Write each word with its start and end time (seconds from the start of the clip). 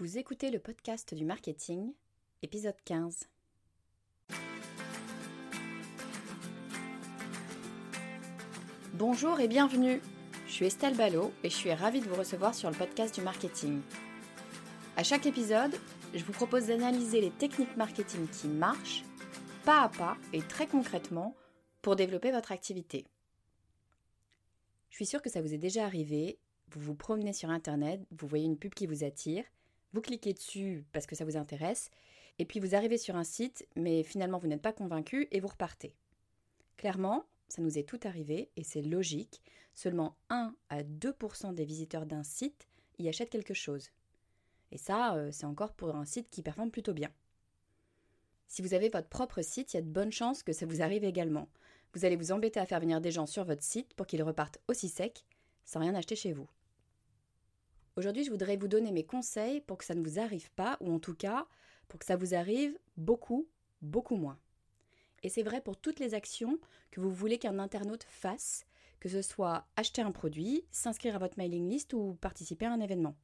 Vous 0.00 0.16
écoutez 0.16 0.52
le 0.52 0.60
podcast 0.60 1.12
du 1.12 1.24
marketing, 1.24 1.92
épisode 2.42 2.76
15. 2.84 3.28
Bonjour 8.94 9.40
et 9.40 9.48
bienvenue. 9.48 10.00
Je 10.46 10.52
suis 10.52 10.66
Estelle 10.66 10.96
Ballot 10.96 11.32
et 11.42 11.50
je 11.50 11.56
suis 11.56 11.72
ravie 11.72 12.00
de 12.00 12.08
vous 12.08 12.14
recevoir 12.14 12.54
sur 12.54 12.70
le 12.70 12.76
podcast 12.76 13.12
du 13.12 13.22
marketing. 13.22 13.80
À 14.96 15.02
chaque 15.02 15.26
épisode, 15.26 15.74
je 16.14 16.22
vous 16.22 16.32
propose 16.32 16.68
d'analyser 16.68 17.20
les 17.20 17.32
techniques 17.32 17.76
marketing 17.76 18.28
qui 18.28 18.46
marchent, 18.46 19.02
pas 19.64 19.82
à 19.82 19.88
pas 19.88 20.16
et 20.32 20.42
très 20.42 20.68
concrètement, 20.68 21.34
pour 21.82 21.96
développer 21.96 22.30
votre 22.30 22.52
activité. 22.52 23.04
Je 24.90 24.94
suis 24.94 25.06
sûre 25.06 25.22
que 25.22 25.30
ça 25.30 25.42
vous 25.42 25.54
est 25.54 25.58
déjà 25.58 25.84
arrivé. 25.84 26.38
Vous 26.70 26.78
vous 26.78 26.94
promenez 26.94 27.32
sur 27.32 27.50
Internet, 27.50 28.00
vous 28.12 28.28
voyez 28.28 28.44
une 28.44 28.58
pub 28.58 28.74
qui 28.74 28.86
vous 28.86 29.02
attire, 29.02 29.42
vous 29.92 30.00
cliquez 30.00 30.34
dessus 30.34 30.84
parce 30.92 31.06
que 31.06 31.16
ça 31.16 31.24
vous 31.24 31.36
intéresse, 31.36 31.90
et 32.38 32.44
puis 32.44 32.60
vous 32.60 32.74
arrivez 32.74 32.98
sur 32.98 33.16
un 33.16 33.24
site, 33.24 33.66
mais 33.76 34.02
finalement 34.02 34.38
vous 34.38 34.46
n'êtes 34.46 34.62
pas 34.62 34.72
convaincu 34.72 35.28
et 35.30 35.40
vous 35.40 35.48
repartez. 35.48 35.94
Clairement, 36.76 37.24
ça 37.48 37.62
nous 37.62 37.78
est 37.78 37.88
tout 37.88 38.00
arrivé 38.04 38.50
et 38.56 38.62
c'est 38.62 38.82
logique. 38.82 39.42
Seulement 39.74 40.16
1 40.30 40.54
à 40.70 40.82
2% 40.82 41.54
des 41.54 41.64
visiteurs 41.64 42.06
d'un 42.06 42.22
site 42.22 42.66
y 42.98 43.08
achètent 43.08 43.30
quelque 43.30 43.54
chose. 43.54 43.90
Et 44.70 44.78
ça, 44.78 45.14
euh, 45.14 45.30
c'est 45.32 45.46
encore 45.46 45.72
pour 45.72 45.94
un 45.94 46.04
site 46.04 46.28
qui 46.30 46.42
performe 46.42 46.70
plutôt 46.70 46.92
bien. 46.92 47.10
Si 48.48 48.62
vous 48.62 48.74
avez 48.74 48.88
votre 48.88 49.08
propre 49.08 49.42
site, 49.42 49.72
il 49.72 49.76
y 49.76 49.80
a 49.80 49.82
de 49.82 49.90
bonnes 49.90 50.12
chances 50.12 50.42
que 50.42 50.52
ça 50.52 50.66
vous 50.66 50.82
arrive 50.82 51.04
également. 51.04 51.48
Vous 51.94 52.04
allez 52.04 52.16
vous 52.16 52.32
embêter 52.32 52.60
à 52.60 52.66
faire 52.66 52.80
venir 52.80 53.00
des 53.00 53.10
gens 53.10 53.26
sur 53.26 53.44
votre 53.44 53.62
site 53.62 53.94
pour 53.94 54.06
qu'ils 54.06 54.22
repartent 54.22 54.60
aussi 54.68 54.88
secs, 54.88 55.24
sans 55.64 55.80
rien 55.80 55.94
acheter 55.94 56.16
chez 56.16 56.32
vous. 56.32 56.48
Aujourd'hui, 57.98 58.22
je 58.22 58.30
voudrais 58.30 58.56
vous 58.56 58.68
donner 58.68 58.92
mes 58.92 59.02
conseils 59.02 59.60
pour 59.60 59.76
que 59.76 59.84
ça 59.84 59.96
ne 59.96 60.04
vous 60.04 60.20
arrive 60.20 60.52
pas, 60.52 60.76
ou 60.80 60.94
en 60.94 61.00
tout 61.00 61.16
cas, 61.16 61.48
pour 61.88 61.98
que 61.98 62.06
ça 62.06 62.14
vous 62.14 62.32
arrive 62.32 62.78
beaucoup, 62.96 63.48
beaucoup 63.82 64.14
moins. 64.14 64.38
Et 65.24 65.28
c'est 65.28 65.42
vrai 65.42 65.60
pour 65.60 65.76
toutes 65.76 65.98
les 65.98 66.14
actions 66.14 66.60
que 66.92 67.00
vous 67.00 67.10
voulez 67.10 67.38
qu'un 67.38 67.58
internaute 67.58 68.04
fasse, 68.04 68.64
que 69.00 69.08
ce 69.08 69.20
soit 69.20 69.66
acheter 69.74 70.00
un 70.00 70.12
produit, 70.12 70.64
s'inscrire 70.70 71.16
à 71.16 71.18
votre 71.18 71.36
mailing 71.38 71.68
list 71.68 71.92
ou 71.92 72.16
participer 72.20 72.66
à 72.66 72.72
un 72.72 72.78
événement. 72.78 73.16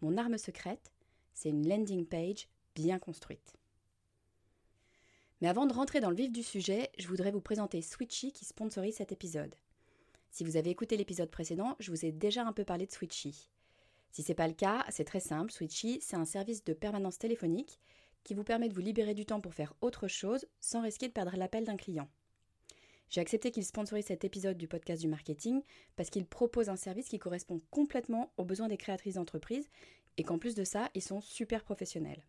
Mon 0.00 0.16
arme 0.16 0.36
secrète, 0.36 0.90
c'est 1.32 1.50
une 1.50 1.68
landing 1.68 2.06
page 2.06 2.48
bien 2.74 2.98
construite. 2.98 3.54
Mais 5.40 5.46
avant 5.46 5.66
de 5.66 5.74
rentrer 5.74 6.00
dans 6.00 6.10
le 6.10 6.16
vif 6.16 6.32
du 6.32 6.42
sujet, 6.42 6.90
je 6.98 7.06
voudrais 7.06 7.30
vous 7.30 7.40
présenter 7.40 7.82
Switchy 7.82 8.32
qui 8.32 8.44
sponsorise 8.44 8.96
cet 8.96 9.12
épisode. 9.12 9.54
Si 10.32 10.42
vous 10.42 10.56
avez 10.56 10.70
écouté 10.70 10.96
l'épisode 10.96 11.30
précédent, 11.30 11.76
je 11.78 11.92
vous 11.92 12.04
ai 12.04 12.10
déjà 12.10 12.44
un 12.44 12.52
peu 12.52 12.64
parlé 12.64 12.86
de 12.86 12.90
Switchy. 12.90 13.48
Si 14.10 14.22
ce 14.22 14.28
n'est 14.28 14.36
pas 14.36 14.48
le 14.48 14.54
cas, 14.54 14.84
c'est 14.88 15.04
très 15.04 15.20
simple. 15.20 15.52
Switchy, 15.52 16.00
c'est 16.00 16.16
un 16.16 16.24
service 16.24 16.64
de 16.64 16.72
permanence 16.72 17.18
téléphonique 17.18 17.78
qui 18.24 18.34
vous 18.34 18.44
permet 18.44 18.68
de 18.68 18.74
vous 18.74 18.80
libérer 18.80 19.14
du 19.14 19.24
temps 19.24 19.40
pour 19.40 19.54
faire 19.54 19.74
autre 19.80 20.08
chose 20.08 20.46
sans 20.60 20.82
risquer 20.82 21.08
de 21.08 21.12
perdre 21.12 21.36
l'appel 21.36 21.64
d'un 21.64 21.76
client. 21.76 22.08
J'ai 23.08 23.20
accepté 23.20 23.50
qu'il 23.50 23.64
sponsorise 23.64 24.06
cet 24.06 24.24
épisode 24.24 24.56
du 24.56 24.68
podcast 24.68 25.02
du 25.02 25.08
marketing 25.08 25.62
parce 25.96 26.10
qu'il 26.10 26.26
propose 26.26 26.68
un 26.68 26.76
service 26.76 27.08
qui 27.08 27.18
correspond 27.18 27.60
complètement 27.70 28.32
aux 28.36 28.44
besoins 28.44 28.68
des 28.68 28.76
créatrices 28.76 29.14
d'entreprise 29.14 29.68
et 30.16 30.22
qu'en 30.22 30.38
plus 30.38 30.54
de 30.54 30.64
ça, 30.64 30.90
ils 30.94 31.02
sont 31.02 31.20
super 31.20 31.64
professionnels. 31.64 32.22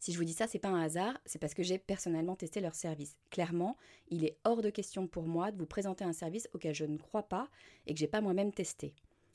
Si 0.00 0.12
je 0.12 0.18
vous 0.18 0.24
dis 0.24 0.32
ça, 0.32 0.46
c'est 0.46 0.58
pas 0.58 0.68
un 0.68 0.82
hasard, 0.82 1.18
c'est 1.26 1.40
parce 1.40 1.54
que 1.54 1.62
j'ai 1.62 1.78
personnellement 1.78 2.36
testé 2.36 2.60
leur 2.60 2.74
service. 2.74 3.18
Clairement, 3.30 3.76
il 4.08 4.24
est 4.24 4.38
hors 4.44 4.62
de 4.62 4.70
question 4.70 5.08
pour 5.08 5.24
moi 5.24 5.50
de 5.50 5.58
vous 5.58 5.66
présenter 5.66 6.04
un 6.04 6.12
service 6.12 6.48
auquel 6.54 6.74
je 6.74 6.84
ne 6.84 6.98
crois 6.98 7.28
pas 7.28 7.48
et 7.86 7.94
que 7.94 8.00
j'ai 8.00 8.06
pas 8.06 8.20
moi-même 8.20 8.52
testé. 8.52 8.94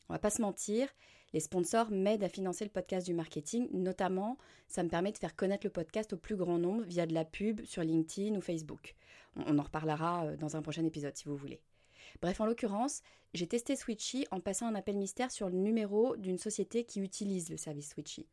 On 0.10 0.14
va 0.14 0.20
pas 0.20 0.30
se 0.30 0.42
mentir, 0.42 0.88
les 1.34 1.40
sponsors 1.40 1.90
m'aident 1.90 2.24
à 2.24 2.30
financer 2.30 2.64
le 2.64 2.70
podcast 2.70 3.06
du 3.06 3.14
marketing, 3.14 3.68
notamment 3.72 4.38
ça 4.68 4.84
me 4.84 4.90
permet 4.90 5.12
de 5.12 5.18
faire 5.18 5.36
connaître 5.36 5.66
le 5.66 5.72
podcast 5.72 6.14
au 6.14 6.18
plus 6.18 6.36
grand 6.36 6.58
nombre 6.58 6.84
via 6.84 7.06
de 7.06 7.14
la 7.14 7.26
pub 7.26 7.64
sur 7.66 7.84
LinkedIn 7.84 8.36
ou 8.36 8.42
Facebook. 8.42 8.96
On 9.36 9.58
en 9.58 9.64
reparlera 9.64 10.26
euh, 10.26 10.38
dans 10.38 10.56
un 10.56 10.62
prochain 10.62 10.86
épisode 10.86 11.16
si 11.16 11.26
vous 11.26 11.36
voulez. 11.36 11.62
Bref, 12.22 12.40
en 12.40 12.46
l'occurrence, 12.46 13.02
j'ai 13.34 13.48
testé 13.48 13.76
Switchy 13.76 14.28
en 14.30 14.40
passant 14.40 14.68
un 14.68 14.76
appel 14.76 14.98
mystère 14.98 15.32
sur 15.32 15.50
le 15.50 15.58
numéro 15.58 16.16
d'une 16.18 16.38
société 16.38 16.84
qui 16.84 17.00
utilise 17.00 17.50
le 17.50 17.58
service 17.58 17.90
Switchy. 17.90 18.28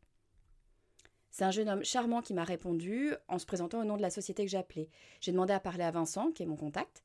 C'est 1.31 1.45
un 1.45 1.51
jeune 1.51 1.69
homme 1.69 1.83
charmant 1.83 2.21
qui 2.21 2.33
m'a 2.33 2.43
répondu 2.43 3.13
en 3.29 3.39
se 3.39 3.45
présentant 3.45 3.81
au 3.81 3.85
nom 3.85 3.95
de 3.95 4.01
la 4.01 4.09
société 4.09 4.43
que 4.43 4.51
j'appelais. 4.51 4.89
J'ai 5.21 5.31
demandé 5.31 5.53
à 5.53 5.61
parler 5.61 5.83
à 5.83 5.91
Vincent, 5.91 6.31
qui 6.31 6.43
est 6.43 6.45
mon 6.45 6.57
contact. 6.57 7.03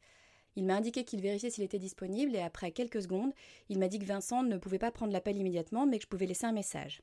Il 0.57 0.65
m'a 0.65 0.77
indiqué 0.77 1.05
qu'il 1.05 1.21
vérifiait 1.21 1.51
s'il 1.51 1.65
était 1.65 1.79
disponible 1.79 2.35
et 2.35 2.41
après 2.41 2.73
quelques 2.73 3.03
secondes, 3.03 3.33
il 3.69 3.79
m'a 3.79 3.89
dit 3.89 3.99
que 3.99 4.05
Vincent 4.05 4.43
ne 4.43 4.57
pouvait 4.57 4.79
pas 4.79 4.91
prendre 4.91 5.13
l'appel 5.13 5.37
immédiatement 5.37 5.87
mais 5.87 5.99
que 5.99 6.05
je 6.05 6.09
pouvais 6.09 6.27
laisser 6.27 6.47
un 6.47 6.53
message. 6.53 7.03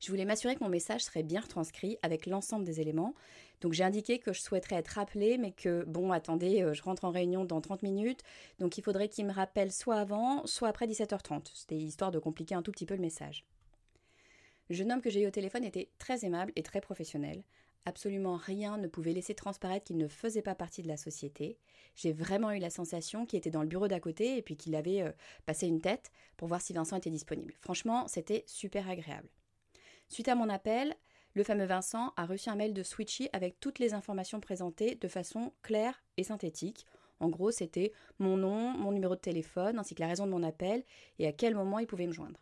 Je 0.00 0.08
voulais 0.10 0.24
m'assurer 0.24 0.56
que 0.56 0.64
mon 0.64 0.70
message 0.70 1.04
serait 1.04 1.22
bien 1.22 1.40
retranscrit 1.40 1.98
avec 2.02 2.24
l'ensemble 2.24 2.64
des 2.64 2.80
éléments. 2.80 3.14
Donc 3.60 3.74
j'ai 3.74 3.84
indiqué 3.84 4.18
que 4.18 4.32
je 4.32 4.40
souhaiterais 4.40 4.76
être 4.76 4.88
rappelé, 4.88 5.36
mais 5.36 5.52
que, 5.52 5.84
bon, 5.84 6.10
attendez, 6.10 6.62
euh, 6.62 6.72
je 6.72 6.82
rentre 6.82 7.04
en 7.04 7.10
réunion 7.10 7.44
dans 7.44 7.60
30 7.60 7.82
minutes, 7.82 8.22
donc 8.58 8.78
il 8.78 8.82
faudrait 8.82 9.08
qu'il 9.08 9.26
me 9.26 9.32
rappelle 9.32 9.70
soit 9.70 9.96
avant, 9.96 10.46
soit 10.46 10.68
après 10.68 10.86
17h30. 10.86 11.50
C'était 11.52 11.76
histoire 11.76 12.10
de 12.10 12.18
compliquer 12.18 12.54
un 12.54 12.62
tout 12.62 12.72
petit 12.72 12.86
peu 12.86 12.94
le 12.94 13.02
message. 13.02 13.44
Le 14.70 14.74
jeune 14.74 14.90
homme 14.90 15.02
que 15.02 15.10
j'ai 15.10 15.22
eu 15.22 15.26
au 15.26 15.30
téléphone 15.30 15.64
était 15.64 15.90
très 15.98 16.24
aimable 16.24 16.52
et 16.56 16.62
très 16.62 16.80
professionnel. 16.80 17.42
Absolument 17.86 18.36
rien 18.36 18.76
ne 18.76 18.88
pouvait 18.88 19.12
laisser 19.12 19.34
transparaître 19.34 19.86
qu'il 19.86 19.96
ne 19.96 20.08
faisait 20.08 20.42
pas 20.42 20.54
partie 20.54 20.82
de 20.82 20.88
la 20.88 20.98
société. 20.98 21.58
J'ai 21.96 22.12
vraiment 22.12 22.50
eu 22.52 22.58
la 22.58 22.70
sensation 22.70 23.24
qu'il 23.24 23.38
était 23.38 23.50
dans 23.50 23.62
le 23.62 23.68
bureau 23.68 23.88
d'à 23.88 24.00
côté 24.00 24.36
et 24.36 24.42
puis 24.42 24.56
qu'il 24.56 24.74
avait 24.74 25.02
euh, 25.02 25.12
passé 25.46 25.66
une 25.66 25.80
tête 25.80 26.10
pour 26.36 26.48
voir 26.48 26.60
si 26.60 26.72
Vincent 26.72 26.96
était 26.96 27.10
disponible. 27.10 27.54
Franchement, 27.60 28.06
c'était 28.06 28.44
super 28.46 28.88
agréable. 28.88 29.28
Suite 30.08 30.28
à 30.28 30.34
mon 30.34 30.48
appel, 30.48 30.94
le 31.34 31.44
fameux 31.44 31.64
Vincent 31.64 32.12
a 32.16 32.26
reçu 32.26 32.50
un 32.50 32.56
mail 32.56 32.74
de 32.74 32.82
Switchy 32.82 33.28
avec 33.32 33.60
toutes 33.60 33.78
les 33.78 33.94
informations 33.94 34.40
présentées 34.40 34.96
de 34.96 35.08
façon 35.08 35.52
claire 35.62 36.02
et 36.16 36.24
synthétique. 36.24 36.86
En 37.20 37.28
gros, 37.28 37.50
c'était 37.50 37.92
mon 38.18 38.36
nom, 38.36 38.70
mon 38.70 38.92
numéro 38.92 39.14
de 39.14 39.20
téléphone, 39.20 39.78
ainsi 39.78 39.94
que 39.94 40.00
la 40.00 40.08
raison 40.08 40.26
de 40.26 40.32
mon 40.32 40.42
appel 40.42 40.84
et 41.18 41.26
à 41.26 41.32
quel 41.32 41.54
moment 41.54 41.78
il 41.78 41.86
pouvait 41.86 42.06
me 42.06 42.12
joindre. 42.12 42.40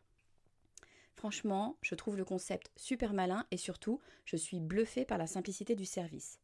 Franchement, 1.19 1.77
je 1.83 1.97
trouve 1.97 2.17
le 2.17 2.25
concept 2.25 2.71
super 2.77 3.13
malin 3.13 3.45
et 3.51 3.57
surtout, 3.57 4.01
je 4.25 4.37
suis 4.37 4.61
bluffée 4.61 5.05
par 5.05 5.19
la 5.19 5.27
simplicité 5.27 5.75
du 5.75 5.85
service. 5.85 6.39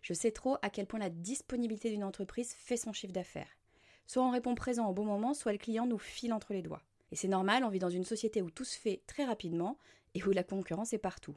Je 0.00 0.14
sais 0.14 0.30
trop 0.30 0.56
à 0.62 0.70
quel 0.70 0.86
point 0.86 0.98
la 0.98 1.10
disponibilité 1.10 1.90
d'une 1.90 2.04
entreprise 2.04 2.54
fait 2.54 2.78
son 2.78 2.94
chiffre 2.94 3.12
d'affaires. 3.12 3.58
Soit 4.06 4.24
on 4.24 4.30
répond 4.30 4.54
présent 4.54 4.88
au 4.88 4.94
bon 4.94 5.04
moment, 5.04 5.34
soit 5.34 5.52
le 5.52 5.58
client 5.58 5.86
nous 5.86 5.98
file 5.98 6.32
entre 6.32 6.54
les 6.54 6.62
doigts. 6.62 6.80
Et 7.12 7.16
c'est 7.16 7.28
normal, 7.28 7.64
on 7.64 7.68
vit 7.68 7.80
dans 7.80 7.90
une 7.90 8.06
société 8.06 8.40
où 8.40 8.50
tout 8.50 8.64
se 8.64 8.78
fait 8.78 9.02
très 9.06 9.26
rapidement 9.26 9.76
et 10.14 10.24
où 10.24 10.30
la 10.30 10.42
concurrence 10.42 10.94
est 10.94 10.98
partout. 10.98 11.36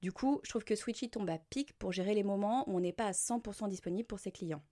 Du 0.00 0.10
coup, 0.10 0.40
je 0.42 0.48
trouve 0.48 0.64
que 0.64 0.74
Switchy 0.74 1.10
tombe 1.10 1.28
à 1.28 1.36
pic 1.36 1.74
pour 1.74 1.92
gérer 1.92 2.14
les 2.14 2.24
moments 2.24 2.66
où 2.66 2.78
on 2.78 2.80
n'est 2.80 2.94
pas 2.94 3.08
à 3.08 3.12
100% 3.12 3.68
disponible 3.68 4.06
pour 4.06 4.20
ses 4.20 4.32
clients. 4.32 4.62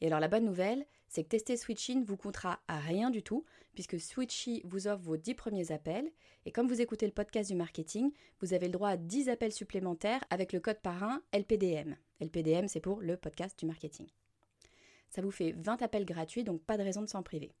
Et 0.00 0.06
alors 0.06 0.20
la 0.20 0.28
bonne 0.28 0.46
nouvelle, 0.46 0.86
c'est 1.08 1.24
que 1.24 1.28
tester 1.28 1.56
Switchy 1.56 1.96
ne 1.96 2.04
vous 2.04 2.16
coûtera 2.16 2.60
à 2.68 2.78
rien 2.78 3.10
du 3.10 3.22
tout, 3.22 3.44
puisque 3.74 4.00
Switchy 4.00 4.62
vous 4.64 4.88
offre 4.88 5.02
vos 5.02 5.16
10 5.16 5.34
premiers 5.34 5.72
appels, 5.72 6.10
et 6.44 6.52
comme 6.52 6.68
vous 6.68 6.80
écoutez 6.80 7.06
le 7.06 7.12
podcast 7.12 7.50
du 7.50 7.56
marketing, 7.56 8.12
vous 8.40 8.54
avez 8.54 8.66
le 8.66 8.72
droit 8.72 8.90
à 8.90 8.96
10 8.96 9.28
appels 9.28 9.52
supplémentaires 9.52 10.24
avec 10.30 10.52
le 10.52 10.60
code 10.60 10.80
parrain 10.80 11.22
LPDM. 11.32 11.96
LPDM, 12.20 12.68
c'est 12.68 12.80
pour 12.80 13.00
le 13.00 13.16
podcast 13.16 13.58
du 13.58 13.66
marketing. 13.66 14.06
Ça 15.10 15.22
vous 15.22 15.30
fait 15.30 15.52
20 15.52 15.82
appels 15.82 16.04
gratuits, 16.04 16.44
donc 16.44 16.62
pas 16.62 16.78
de 16.78 16.82
raison 16.82 17.02
de 17.02 17.08
s'en 17.08 17.22
priver. 17.22 17.52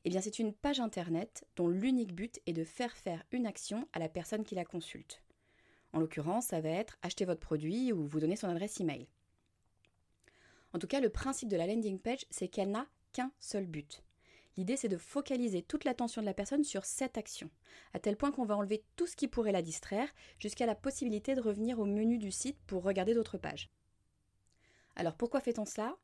Eh 0.05 0.09
bien 0.09 0.21
c'est 0.21 0.39
une 0.39 0.53
page 0.53 0.79
internet 0.79 1.45
dont 1.55 1.67
l'unique 1.67 2.13
but 2.13 2.39
est 2.45 2.53
de 2.53 2.63
faire 2.63 2.95
faire 2.95 3.23
une 3.31 3.47
action 3.47 3.87
à 3.93 3.99
la 3.99 4.09
personne 4.09 4.43
qui 4.43 4.55
la 4.55 4.65
consulte. 4.65 5.23
En 5.93 5.99
l'occurrence, 5.99 6.47
ça 6.47 6.61
va 6.61 6.69
être 6.69 6.97
acheter 7.01 7.25
votre 7.25 7.39
produit 7.39 7.91
ou 7.91 8.05
vous 8.05 8.19
donner 8.19 8.35
son 8.35 8.47
adresse 8.47 8.79
email. 8.79 9.07
En 10.73 10.77
tout 10.77 10.87
cas, 10.87 10.99
le 10.99 11.09
principe 11.09 11.49
de 11.49 11.57
la 11.57 11.65
landing 11.65 11.99
page, 11.99 12.25
c'est 12.29 12.47
qu'elle 12.47 12.69
n'a 12.69 12.87
qu'un 13.11 13.31
seul 13.39 13.65
but. 13.65 14.03
L'idée, 14.59 14.75
c'est 14.75 14.89
de 14.89 14.97
focaliser 14.97 15.61
toute 15.61 15.85
l'attention 15.85 16.21
de 16.21 16.25
la 16.25 16.33
personne 16.33 16.65
sur 16.65 16.83
cette 16.83 17.17
action, 17.17 17.49
à 17.93 17.99
tel 17.99 18.17
point 18.17 18.29
qu'on 18.29 18.43
va 18.43 18.57
enlever 18.57 18.83
tout 18.97 19.07
ce 19.07 19.15
qui 19.15 19.29
pourrait 19.29 19.53
la 19.53 19.61
distraire, 19.61 20.09
jusqu'à 20.37 20.65
la 20.65 20.75
possibilité 20.75 21.33
de 21.33 21.39
revenir 21.39 21.79
au 21.79 21.85
menu 21.85 22.17
du 22.17 22.29
site 22.29 22.57
pour 22.67 22.83
regarder 22.83 23.13
d'autres 23.13 23.37
pages. 23.37 23.69
Alors 24.97 25.15
pourquoi 25.15 25.39
fait-on 25.39 25.63
cela? 25.63 25.95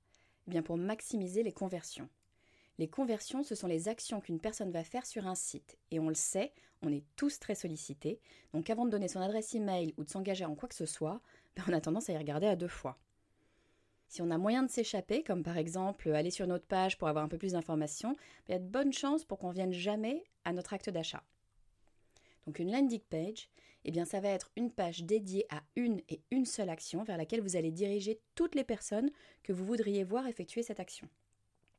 Eh 0.47 0.51
bien 0.51 0.61
pour 0.61 0.77
maximiser 0.77 1.43
les 1.43 1.51
conversions. 1.51 2.07
Les 2.77 2.87
conversions, 2.87 3.43
ce 3.43 3.55
sont 3.55 3.67
les 3.67 3.89
actions 3.89 4.21
qu'une 4.21 4.39
personne 4.39 4.71
va 4.71 4.85
faire 4.85 5.05
sur 5.05 5.27
un 5.27 5.35
site. 5.35 5.77
Et 5.91 5.99
on 5.99 6.07
le 6.07 6.15
sait, 6.15 6.53
on 6.81 6.93
est 6.93 7.03
tous 7.17 7.39
très 7.39 7.55
sollicités. 7.55 8.21
Donc 8.53 8.69
avant 8.69 8.85
de 8.85 8.91
donner 8.91 9.09
son 9.09 9.19
adresse 9.19 9.53
email 9.53 9.93
ou 9.97 10.05
de 10.05 10.09
s'engager 10.09 10.45
en 10.45 10.55
quoi 10.55 10.69
que 10.69 10.75
ce 10.75 10.85
soit, 10.85 11.19
ben, 11.57 11.65
on 11.67 11.73
a 11.73 11.81
tendance 11.81 12.09
à 12.09 12.13
y 12.13 12.17
regarder 12.17 12.47
à 12.47 12.55
deux 12.55 12.69
fois. 12.69 12.97
Si 14.07 14.21
on 14.21 14.31
a 14.31 14.37
moyen 14.37 14.63
de 14.63 14.69
s'échapper, 14.69 15.23
comme 15.23 15.43
par 15.43 15.57
exemple 15.57 16.11
aller 16.11 16.31
sur 16.31 16.47
notre 16.47 16.67
page 16.67 16.97
pour 16.97 17.07
avoir 17.07 17.25
un 17.25 17.27
peu 17.27 17.37
plus 17.37 17.53
d'informations, 17.53 18.15
il 18.47 18.51
y 18.51 18.55
a 18.55 18.59
de 18.59 18.67
bonnes 18.67 18.93
chances 18.93 19.25
pour 19.25 19.39
qu'on 19.39 19.51
vienne 19.51 19.73
jamais 19.73 20.23
à 20.43 20.53
notre 20.53 20.73
acte 20.73 20.89
d'achat. 20.89 21.23
Donc 22.45 22.59
une 22.59 22.71
landing 22.71 23.01
page, 23.09 23.49
eh 23.83 23.91
bien 23.91 24.05
ça 24.05 24.19
va 24.19 24.29
être 24.29 24.51
une 24.55 24.71
page 24.71 25.03
dédiée 25.03 25.45
à 25.49 25.63
une 25.75 26.01
et 26.09 26.21
une 26.31 26.45
seule 26.45 26.69
action 26.69 27.03
vers 27.03 27.17
laquelle 27.17 27.41
vous 27.41 27.55
allez 27.55 27.71
diriger 27.71 28.19
toutes 28.35 28.55
les 28.55 28.63
personnes 28.63 29.11
que 29.43 29.53
vous 29.53 29.65
voudriez 29.65 30.03
voir 30.03 30.27
effectuer 30.27 30.63
cette 30.63 30.79
action. 30.79 31.07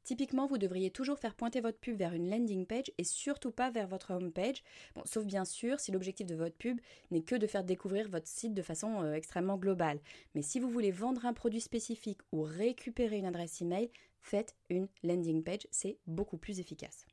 Typiquement, 0.07 0.47
vous 0.47 0.57
devriez 0.57 0.93
toujours 0.93 1.19
faire 1.19 1.35
pointer 1.35 1.61
votre 1.61 1.81
pub 1.81 1.99
vers 1.99 2.13
une 2.13 2.31
landing 2.31 2.65
page 2.65 2.93
et 2.97 3.03
surtout 3.03 3.51
pas 3.51 3.73
vers 3.73 3.89
votre 3.89 4.15
home 4.15 4.31
page, 4.31 4.63
sauf 5.05 5.25
bien 5.25 5.45
sûr 5.45 5.81
si 5.81 5.91
l'objectif 5.91 6.29
de 6.29 6.37
votre 6.37 6.55
pub 6.55 6.81
n'est 7.11 7.23
que 7.23 7.35
de 7.35 7.49
faire 7.49 7.65
découvrir 7.65 8.09
votre 8.09 8.29
site 8.29 8.55
de 8.55 8.63
façon 8.63 9.03
euh, 9.03 9.15
extrêmement 9.15 9.57
globale. 9.57 9.99
Mais 10.37 10.43
si 10.43 10.61
vous 10.61 10.71
voulez 10.71 10.93
vendre 10.93 11.27
un 11.27 11.33
produit 11.33 11.61
spécifique 11.61 12.21
ou 12.31 12.43
récupérer 12.43 13.19
une 13.19 13.27
adresse 13.27 13.61
email, 13.61 13.91
faites 14.21 14.55
une 14.71 14.87
landing 15.03 15.43
page, 15.43 15.67
c'est 15.73 15.99
beaucoup 16.07 16.39
plus 16.39 16.61
efficace. 16.61 17.05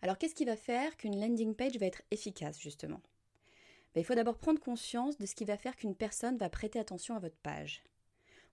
Alors 0.00 0.16
qu'est-ce 0.16 0.34
qui 0.34 0.46
va 0.46 0.56
faire 0.56 0.96
qu'une 0.96 1.20
landing 1.20 1.54
page 1.54 1.76
va 1.76 1.84
être 1.84 2.00
efficace 2.10 2.58
justement? 2.58 3.02
Ben, 3.94 4.00
Il 4.00 4.04
faut 4.04 4.14
d'abord 4.14 4.38
prendre 4.38 4.58
conscience 4.58 5.18
de 5.18 5.26
ce 5.26 5.34
qui 5.34 5.44
va 5.44 5.58
faire 5.58 5.76
qu'une 5.76 5.96
personne 5.96 6.38
va 6.38 6.48
prêter 6.48 6.78
attention 6.78 7.14
à 7.14 7.18
votre 7.18 7.36
page 7.36 7.82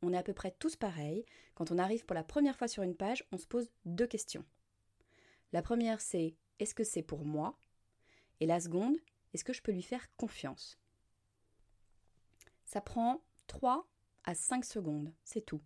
on 0.01 0.13
est 0.13 0.17
à 0.17 0.23
peu 0.23 0.33
près 0.33 0.51
tous 0.51 0.75
pareils. 0.75 1.25
Quand 1.55 1.71
on 1.71 1.77
arrive 1.77 2.05
pour 2.05 2.15
la 2.15 2.23
première 2.23 2.57
fois 2.57 2.67
sur 2.67 2.83
une 2.83 2.95
page, 2.95 3.25
on 3.31 3.37
se 3.37 3.47
pose 3.47 3.69
deux 3.85 4.07
questions. 4.07 4.45
La 5.51 5.61
première, 5.61 6.01
c'est 6.01 6.35
est-ce 6.59 6.75
que 6.75 6.83
c'est 6.83 7.01
pour 7.01 7.25
moi? 7.25 7.57
Et 8.39 8.45
la 8.45 8.59
seconde, 8.59 8.97
est-ce 9.33 9.43
que 9.43 9.53
je 9.53 9.61
peux 9.61 9.71
lui 9.71 9.81
faire 9.81 10.13
confiance? 10.15 10.79
Ça 12.65 12.81
prend 12.81 13.21
3 13.47 13.87
à 14.23 14.35
5 14.35 14.63
secondes, 14.63 15.11
c'est 15.23 15.45
tout. 15.45 15.61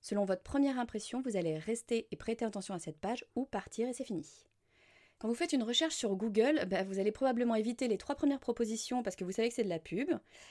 Selon 0.00 0.26
votre 0.26 0.42
première 0.42 0.78
impression, 0.78 1.22
vous 1.22 1.36
allez 1.36 1.56
rester 1.56 2.08
et 2.10 2.16
prêter 2.16 2.44
attention 2.44 2.74
à 2.74 2.78
cette 2.78 2.98
page 2.98 3.24
ou 3.36 3.46
partir 3.46 3.88
et 3.88 3.94
c'est 3.94 4.04
fini. 4.04 4.46
Quand 5.18 5.28
vous 5.28 5.34
faites 5.34 5.54
une 5.54 5.62
recherche 5.62 5.94
sur 5.94 6.14
Google, 6.16 6.66
bah, 6.66 6.82
vous 6.82 6.98
allez 6.98 7.12
probablement 7.12 7.54
éviter 7.54 7.88
les 7.88 7.96
trois 7.96 8.14
premières 8.14 8.40
propositions 8.40 9.02
parce 9.02 9.16
que 9.16 9.24
vous 9.24 9.32
savez 9.32 9.48
que 9.48 9.54
c'est 9.54 9.64
de 9.64 9.68
la 9.70 9.78
pub. 9.78 10.10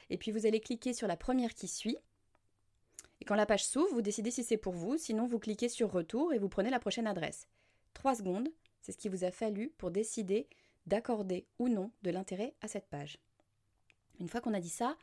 Et 0.10 0.18
puis 0.18 0.32
vous 0.32 0.48
allez 0.48 0.60
cliquer 0.60 0.94
sur 0.94 1.08
la 1.08 1.18
première 1.18 1.54
qui 1.54 1.68
suit. 1.68 1.98
Et 3.24 3.26
quand 3.26 3.36
la 3.36 3.46
page 3.46 3.64
s'ouvre, 3.64 3.94
vous 3.94 4.02
décidez 4.02 4.32
si 4.32 4.44
c'est 4.44 4.58
pour 4.58 4.74
vous, 4.74 4.98
sinon 4.98 5.26
vous 5.26 5.40
cliquez 5.40 5.70
sur 5.70 5.90
Retour 5.90 6.34
et 6.34 6.40
vous 6.40 6.50
prenez 6.50 6.70
la 6.70 6.82
prochaine 6.82 7.08
adresse. 7.08 7.48
Trois 7.94 8.16
secondes, 8.16 8.50
c'est 8.82 8.92
ce 8.92 8.98
qui 8.98 9.08
vous 9.08 9.24
a 9.24 9.32
fallu 9.32 9.70
pour 9.78 9.92
décider 9.92 10.46
d'accorder 10.88 11.48
ou 11.58 11.70
non 11.70 11.90
de 12.02 12.12
l'intérêt 12.12 12.54
à 12.60 12.68
cette 12.68 12.90
page. 12.90 13.20
Une 14.20 14.28
fois 14.28 14.42
qu'on 14.42 14.54
a 14.54 14.60
dit 14.60 14.68
ça, 14.68 14.98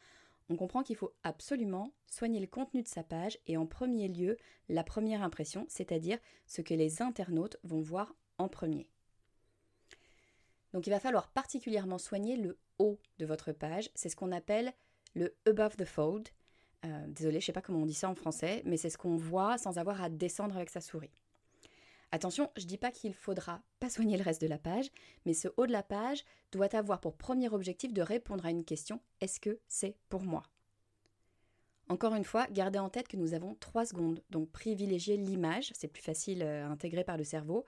on 0.51 0.57
comprend 0.57 0.83
qu'il 0.83 0.97
faut 0.97 1.15
absolument 1.23 1.95
soigner 2.09 2.41
le 2.41 2.47
contenu 2.47 2.83
de 2.83 2.89
sa 2.89 3.03
page 3.03 3.39
et 3.47 3.57
en 3.57 3.65
premier 3.65 4.07
lieu 4.07 4.37
la 4.69 4.85
première 4.85 5.23
impression, 5.23 5.65
c'est-à-dire 5.71 6.19
ce 6.47 6.61
que 6.61 6.75
les 6.75 7.01
internautes 7.01 7.57
vont 7.65 7.81
voir 7.81 8.15
en 8.37 8.49
premier. 8.49 8.87
Donc 10.75 10.87
il 10.87 10.91
va 10.91 11.01
falloir 11.01 11.31
particulièrement 11.31 11.97
soigner 11.97 12.37
le 12.37 12.59
haut 12.79 12.99
de 13.19 13.25
votre 13.25 13.53
page, 13.53 13.89
c'est 13.95 14.11
ce 14.11 14.17
qu'on 14.17 14.31
appelle 14.31 14.75
le 15.15 15.35
above 15.47 15.77
the 15.77 15.87
fold, 15.87 16.29
euh, 16.85 17.07
désolé, 17.09 17.41
je 17.41 17.47
sais 17.47 17.53
pas 17.53 17.63
comment 17.63 17.81
on 17.81 17.87
dit 17.87 17.95
ça 17.95 18.09
en 18.09 18.15
français, 18.15 18.63
mais 18.65 18.77
c'est 18.77 18.91
ce 18.91 18.99
qu'on 18.99 19.17
voit 19.17 19.59
sans 19.59 19.79
avoir 19.79 20.01
à 20.03 20.09
descendre 20.09 20.57
avec 20.57 20.71
sa 20.71 20.81
souris. 20.81 21.11
Attention, 22.13 22.51
je 22.57 22.65
dis 22.65 22.79
pas 22.79 22.91
qu'il 22.91 23.15
faudra 23.15 23.63
pas 23.79 23.89
soigner 23.89 24.17
le 24.17 24.25
reste 24.25 24.43
de 24.43 24.49
la 24.49 24.59
page, 24.59 24.91
mais 25.27 25.35
ce 25.35 25.49
haut 25.57 25.67
de 25.67 25.73
la 25.73 25.85
page 25.85 26.25
doit 26.51 26.75
avoir 26.75 27.01
pour 27.01 27.17
premier 27.17 27.49
objectif 27.49 27.93
de 27.93 28.03
répondre 28.03 28.45
à 28.45 28.51
une 28.51 28.65
question 28.65 29.01
est-ce 29.21 29.39
que 29.39 29.61
c'est 29.69 29.97
pour 30.09 30.23
moi? 30.23 30.43
Encore 31.89 32.15
une 32.15 32.25
fois, 32.25 32.47
gardez 32.51 32.79
en 32.79 32.89
tête 32.89 33.09
que 33.09 33.17
nous 33.17 33.35
avons 33.35 33.57
trois 33.57 33.85
secondes, 33.85 34.23
donc 34.31 34.51
privilégiez 34.51 35.17
l'image, 35.17 35.73
c'est 35.75 35.89
plus 35.89 36.03
facile 36.03 36.43
euh, 36.43 36.65
à 36.65 36.69
intégrer 36.69 37.05
par 37.05 37.17
le 37.17 37.25
cerveau, 37.25 37.65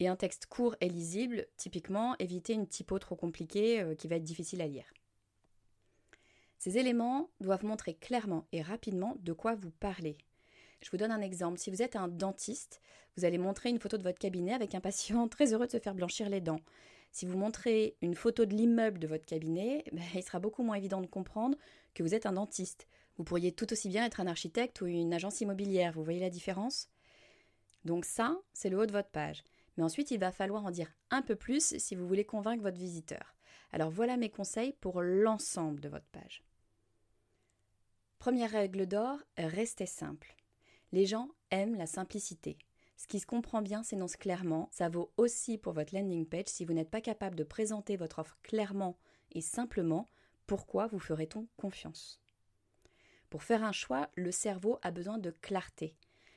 et 0.00 0.08
un 0.08 0.16
texte 0.16 0.46
court 0.46 0.76
et 0.80 0.88
lisible, 0.88 1.46
typiquement, 1.56 2.14
évitez 2.18 2.54
une 2.54 2.66
typo 2.66 2.98
trop 2.98 3.16
compliquée 3.16 3.80
euh, 3.80 3.94
qui 3.94 4.08
va 4.08 4.16
être 4.16 4.24
difficile 4.24 4.60
à 4.60 4.66
lire. 4.66 4.84
Ces 6.58 6.78
éléments 6.78 7.30
doivent 7.40 7.64
montrer 7.64 7.94
clairement 7.94 8.46
et 8.52 8.62
rapidement 8.62 9.16
de 9.20 9.32
quoi 9.32 9.54
vous 9.54 9.70
parlez. 9.70 10.16
Je 10.80 10.90
vous 10.90 10.96
donne 10.96 11.12
un 11.12 11.20
exemple. 11.20 11.58
Si 11.58 11.70
vous 11.70 11.82
êtes 11.82 11.96
un 11.96 12.08
dentiste, 12.08 12.80
vous 13.16 13.24
allez 13.24 13.38
montrer 13.38 13.70
une 13.70 13.78
photo 13.78 13.96
de 13.96 14.02
votre 14.02 14.18
cabinet 14.18 14.52
avec 14.52 14.74
un 14.74 14.80
patient 14.80 15.28
très 15.28 15.52
heureux 15.52 15.66
de 15.66 15.72
se 15.72 15.78
faire 15.78 15.94
blanchir 15.94 16.28
les 16.28 16.40
dents. 16.40 16.60
Si 17.12 17.26
vous 17.26 17.38
montrez 17.38 17.96
une 18.02 18.14
photo 18.14 18.44
de 18.44 18.54
l'immeuble 18.54 18.98
de 18.98 19.06
votre 19.06 19.24
cabinet, 19.24 19.84
ben, 19.92 20.02
il 20.14 20.22
sera 20.22 20.40
beaucoup 20.40 20.62
moins 20.62 20.76
évident 20.76 21.00
de 21.00 21.06
comprendre 21.06 21.56
que 21.94 22.02
vous 22.02 22.14
êtes 22.14 22.26
un 22.26 22.32
dentiste. 22.32 22.88
Vous 23.16 23.24
pourriez 23.24 23.52
tout 23.52 23.72
aussi 23.72 23.88
bien 23.88 24.04
être 24.04 24.20
un 24.20 24.26
architecte 24.26 24.80
ou 24.80 24.86
une 24.86 25.14
agence 25.14 25.40
immobilière. 25.40 25.92
Vous 25.92 26.02
voyez 26.02 26.20
la 26.20 26.30
différence? 26.30 26.88
Donc 27.84 28.04
ça, 28.04 28.36
c'est 28.52 28.68
le 28.68 28.78
haut 28.78 28.86
de 28.86 28.92
votre 28.92 29.10
page. 29.10 29.44
Mais 29.76 29.84
ensuite, 29.84 30.10
il 30.10 30.18
va 30.18 30.32
falloir 30.32 30.64
en 30.64 30.70
dire 30.70 30.90
un 31.10 31.22
peu 31.22 31.36
plus 31.36 31.76
si 31.78 31.94
vous 31.94 32.06
voulez 32.06 32.24
convaincre 32.24 32.62
votre 32.62 32.78
visiteur. 32.78 33.34
Alors 33.72 33.90
voilà 33.90 34.16
mes 34.16 34.30
conseils 34.30 34.72
pour 34.80 35.02
l'ensemble 35.02 35.80
de 35.80 35.88
votre 35.88 36.06
page. 36.06 36.42
Première 38.18 38.50
règle 38.50 38.86
d'or, 38.86 39.18
restez 39.36 39.86
simple. 39.86 40.34
Les 40.92 41.06
gens 41.06 41.28
aiment 41.50 41.74
la 41.74 41.86
simplicité. 41.86 42.56
Ce 42.96 43.06
qui 43.06 43.20
se 43.20 43.26
comprend 43.26 43.60
bien 43.60 43.82
s'énonce 43.82 44.16
clairement. 44.16 44.68
Ça 44.70 44.88
vaut 44.88 45.12
aussi 45.16 45.58
pour 45.58 45.72
votre 45.72 45.94
landing 45.94 46.24
page 46.24 46.46
si 46.46 46.64
vous 46.64 46.72
n'êtes 46.72 46.90
pas 46.90 47.00
capable 47.00 47.36
de 47.36 47.44
présenter 47.44 47.96
votre 47.96 48.20
offre 48.20 48.38
clairement 48.42 48.96
et 49.32 49.40
simplement. 49.40 50.08
Pourquoi 50.46 50.86
vous 50.86 50.98
ferait-on 50.98 51.46
confiance? 51.56 52.20
Pour 53.28 53.42
faire 53.42 53.64
un 53.64 53.72
choix, 53.72 54.08
le 54.14 54.30
cerveau 54.30 54.78
a 54.82 54.90
besoin 54.90 55.18
de 55.18 55.30
clarté. 55.30 55.96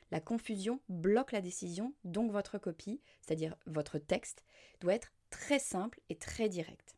La 0.09 0.19
confusion 0.19 0.81
bloque 0.89 1.31
la 1.31 1.41
décision, 1.41 1.93
donc 2.03 2.31
votre 2.31 2.57
copie, 2.57 3.01
c'est-à-dire 3.21 3.55
votre 3.65 3.99
texte, 3.99 4.43
doit 4.79 4.95
être 4.95 5.13
très 5.29 5.59
simple 5.59 6.01
et 6.09 6.17
très 6.17 6.49
direct. 6.49 6.96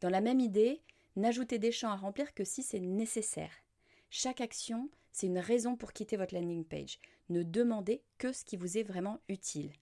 Dans 0.00 0.10
la 0.10 0.20
même 0.20 0.40
idée, 0.40 0.82
n'ajoutez 1.16 1.58
des 1.58 1.72
champs 1.72 1.90
à 1.90 1.96
remplir 1.96 2.32
que 2.34 2.44
si 2.44 2.62
c'est 2.62 2.80
nécessaire. 2.80 3.52
Chaque 4.08 4.40
action, 4.40 4.88
c'est 5.12 5.26
une 5.26 5.38
raison 5.38 5.76
pour 5.76 5.92
quitter 5.92 6.16
votre 6.16 6.34
landing 6.34 6.64
page. 6.64 6.98
Ne 7.28 7.42
demandez 7.42 8.02
que 8.18 8.32
ce 8.32 8.44
qui 8.44 8.56
vous 8.56 8.78
est 8.78 8.82
vraiment 8.82 9.20
utile. 9.28 9.72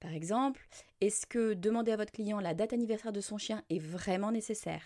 Par 0.00 0.12
exemple, 0.12 0.66
est-ce 1.00 1.26
que 1.26 1.54
demander 1.54 1.92
à 1.92 1.96
votre 1.96 2.12
client 2.12 2.40
la 2.40 2.54
date 2.54 2.72
anniversaire 2.72 3.12
de 3.12 3.20
son 3.20 3.38
chien 3.38 3.64
est 3.70 3.78
vraiment 3.78 4.32
nécessaire? 4.32 4.82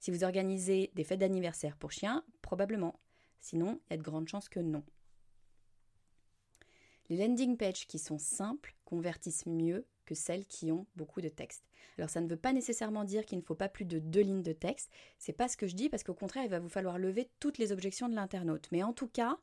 Si 0.00 0.10
vous 0.10 0.24
organisez 0.24 0.90
des 0.94 1.04
fêtes 1.04 1.20
d'anniversaire 1.20 1.76
pour 1.76 1.92
chiens, 1.92 2.24
probablement. 2.42 3.00
Sinon, 3.40 3.80
il 3.86 3.92
y 3.92 3.94
a 3.94 3.96
de 3.96 4.02
grandes 4.02 4.28
chances 4.28 4.48
que 4.48 4.60
non. 4.60 4.84
Les 7.08 7.16
landing 7.16 7.56
pages 7.56 7.86
qui 7.86 7.98
sont 7.98 8.18
simples 8.18 8.74
convertissent 8.84 9.46
mieux 9.46 9.86
que 10.04 10.14
celles 10.14 10.46
qui 10.46 10.70
ont 10.72 10.86
beaucoup 10.96 11.20
de 11.20 11.28
texte. 11.28 11.64
Alors 11.98 12.10
ça 12.10 12.20
ne 12.20 12.28
veut 12.28 12.36
pas 12.36 12.52
nécessairement 12.52 13.04
dire 13.04 13.24
qu'il 13.24 13.38
ne 13.38 13.44
faut 13.44 13.54
pas 13.54 13.68
plus 13.68 13.84
de 13.84 13.98
deux 13.98 14.20
lignes 14.20 14.42
de 14.42 14.52
texte, 14.52 14.90
c'est 15.18 15.32
pas 15.32 15.48
ce 15.48 15.56
que 15.56 15.66
je 15.66 15.74
dis 15.74 15.88
parce 15.88 16.02
qu'au 16.02 16.14
contraire 16.14 16.44
il 16.44 16.50
va 16.50 16.58
vous 16.58 16.68
falloir 16.68 16.98
lever 16.98 17.30
toutes 17.40 17.58
les 17.58 17.72
objections 17.72 18.08
de 18.08 18.14
l'internaute. 18.14 18.68
Mais 18.72 18.82
en 18.82 18.92
tout 18.92 19.08
cas, 19.08 19.38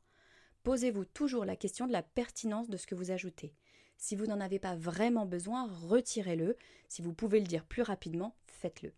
posez-vous 0.64 1.06
toujours 1.06 1.46
la 1.46 1.56
question 1.56 1.88
de 1.88 1.92
la 1.92 2.04
pertinence 2.04 2.70
de 2.70 2.78
ce 2.78 2.88
que 2.88 2.96
vous 2.96 3.12
ajoutez. 3.12 3.54
Si 3.98 4.16
vous 4.16 4.26
n'en 4.26 4.40
avez 4.40 4.58
pas 4.58 4.76
vraiment 4.76 5.28
besoin, 5.28 5.70
retirez-le. 5.88 6.58
Si 6.90 7.02
vous 7.02 7.14
pouvez 7.14 7.40
le 7.40 7.46
dire 7.46 7.66
plus 7.66 7.84
rapidement, 7.84 8.36
faites-le. 8.48 8.94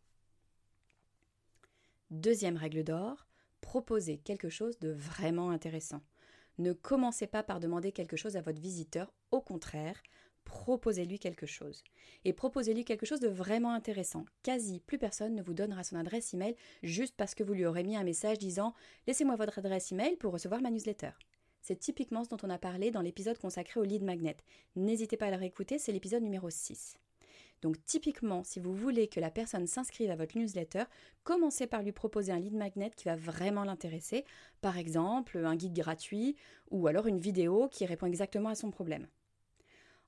Deuxième 2.09 2.57
règle 2.57 2.83
d'or, 2.83 3.27
proposez 3.59 4.17
quelque 4.19 4.49
chose 4.49 4.79
de 4.79 4.91
vraiment 4.91 5.49
intéressant. 5.49 6.01
Ne 6.57 6.71
commencez 6.71 7.27
pas 7.27 7.43
par 7.43 7.59
demander 7.59 7.91
quelque 7.91 8.15
chose 8.15 8.37
à 8.37 8.41
votre 8.41 8.61
visiteur, 8.61 9.11
au 9.31 9.41
contraire, 9.41 10.01
proposez-lui 10.45 11.19
quelque 11.19 11.45
chose. 11.45 11.83
Et 12.25 12.33
proposez-lui 12.33 12.85
quelque 12.85 13.05
chose 13.05 13.19
de 13.19 13.27
vraiment 13.27 13.73
intéressant. 13.73 14.25
Quasi 14.43 14.79
plus 14.79 14.97
personne 14.97 15.35
ne 15.35 15.43
vous 15.43 15.53
donnera 15.53 15.83
son 15.83 15.95
adresse 15.95 16.33
email 16.33 16.55
juste 16.83 17.15
parce 17.17 17.35
que 17.35 17.43
vous 17.43 17.53
lui 17.53 17.65
aurez 17.65 17.83
mis 17.83 17.95
un 17.95 18.03
message 18.03 18.37
disant 18.37 18.73
Laissez-moi 19.07 19.35
votre 19.35 19.59
adresse 19.59 19.91
email 19.91 20.15
pour 20.17 20.33
recevoir 20.33 20.61
ma 20.61 20.71
newsletter. 20.71 21.11
C'est 21.61 21.79
typiquement 21.79 22.23
ce 22.23 22.29
dont 22.29 22.37
on 22.43 22.49
a 22.49 22.57
parlé 22.57 22.91
dans 22.91 23.01
l'épisode 23.01 23.37
consacré 23.37 23.79
au 23.79 23.83
lead 23.83 24.03
magnet. 24.03 24.37
N'hésitez 24.75 25.15
pas 25.15 25.27
à 25.27 25.31
le 25.31 25.37
réécouter, 25.37 25.79
c'est 25.79 25.93
l'épisode 25.93 26.21
numéro 26.21 26.49
6. 26.49 26.97
Donc 27.61 27.77
typiquement, 27.85 28.43
si 28.43 28.59
vous 28.59 28.73
voulez 28.75 29.07
que 29.07 29.21
la 29.21 29.31
personne 29.31 29.67
s'inscrive 29.67 30.11
à 30.11 30.17
votre 30.17 30.37
newsletter, 30.37 30.83
commencez 31.23 31.65
par 31.65 31.81
lui 31.81 31.93
proposer 31.93 32.33
un 32.33 32.39
lead 32.39 32.53
magnet 32.53 32.91
qui 32.93 33.05
va 33.05 33.15
vraiment 33.15 33.63
l'intéresser, 33.63 34.25
par 34.59 34.77
exemple 34.77 35.37
un 35.37 35.55
guide 35.55 35.73
gratuit 35.73 36.35
ou 36.69 36.87
alors 36.87 37.07
une 37.07 37.19
vidéo 37.19 37.69
qui 37.69 37.85
répond 37.85 38.07
exactement 38.07 38.49
à 38.49 38.55
son 38.55 38.69
problème. 38.69 39.07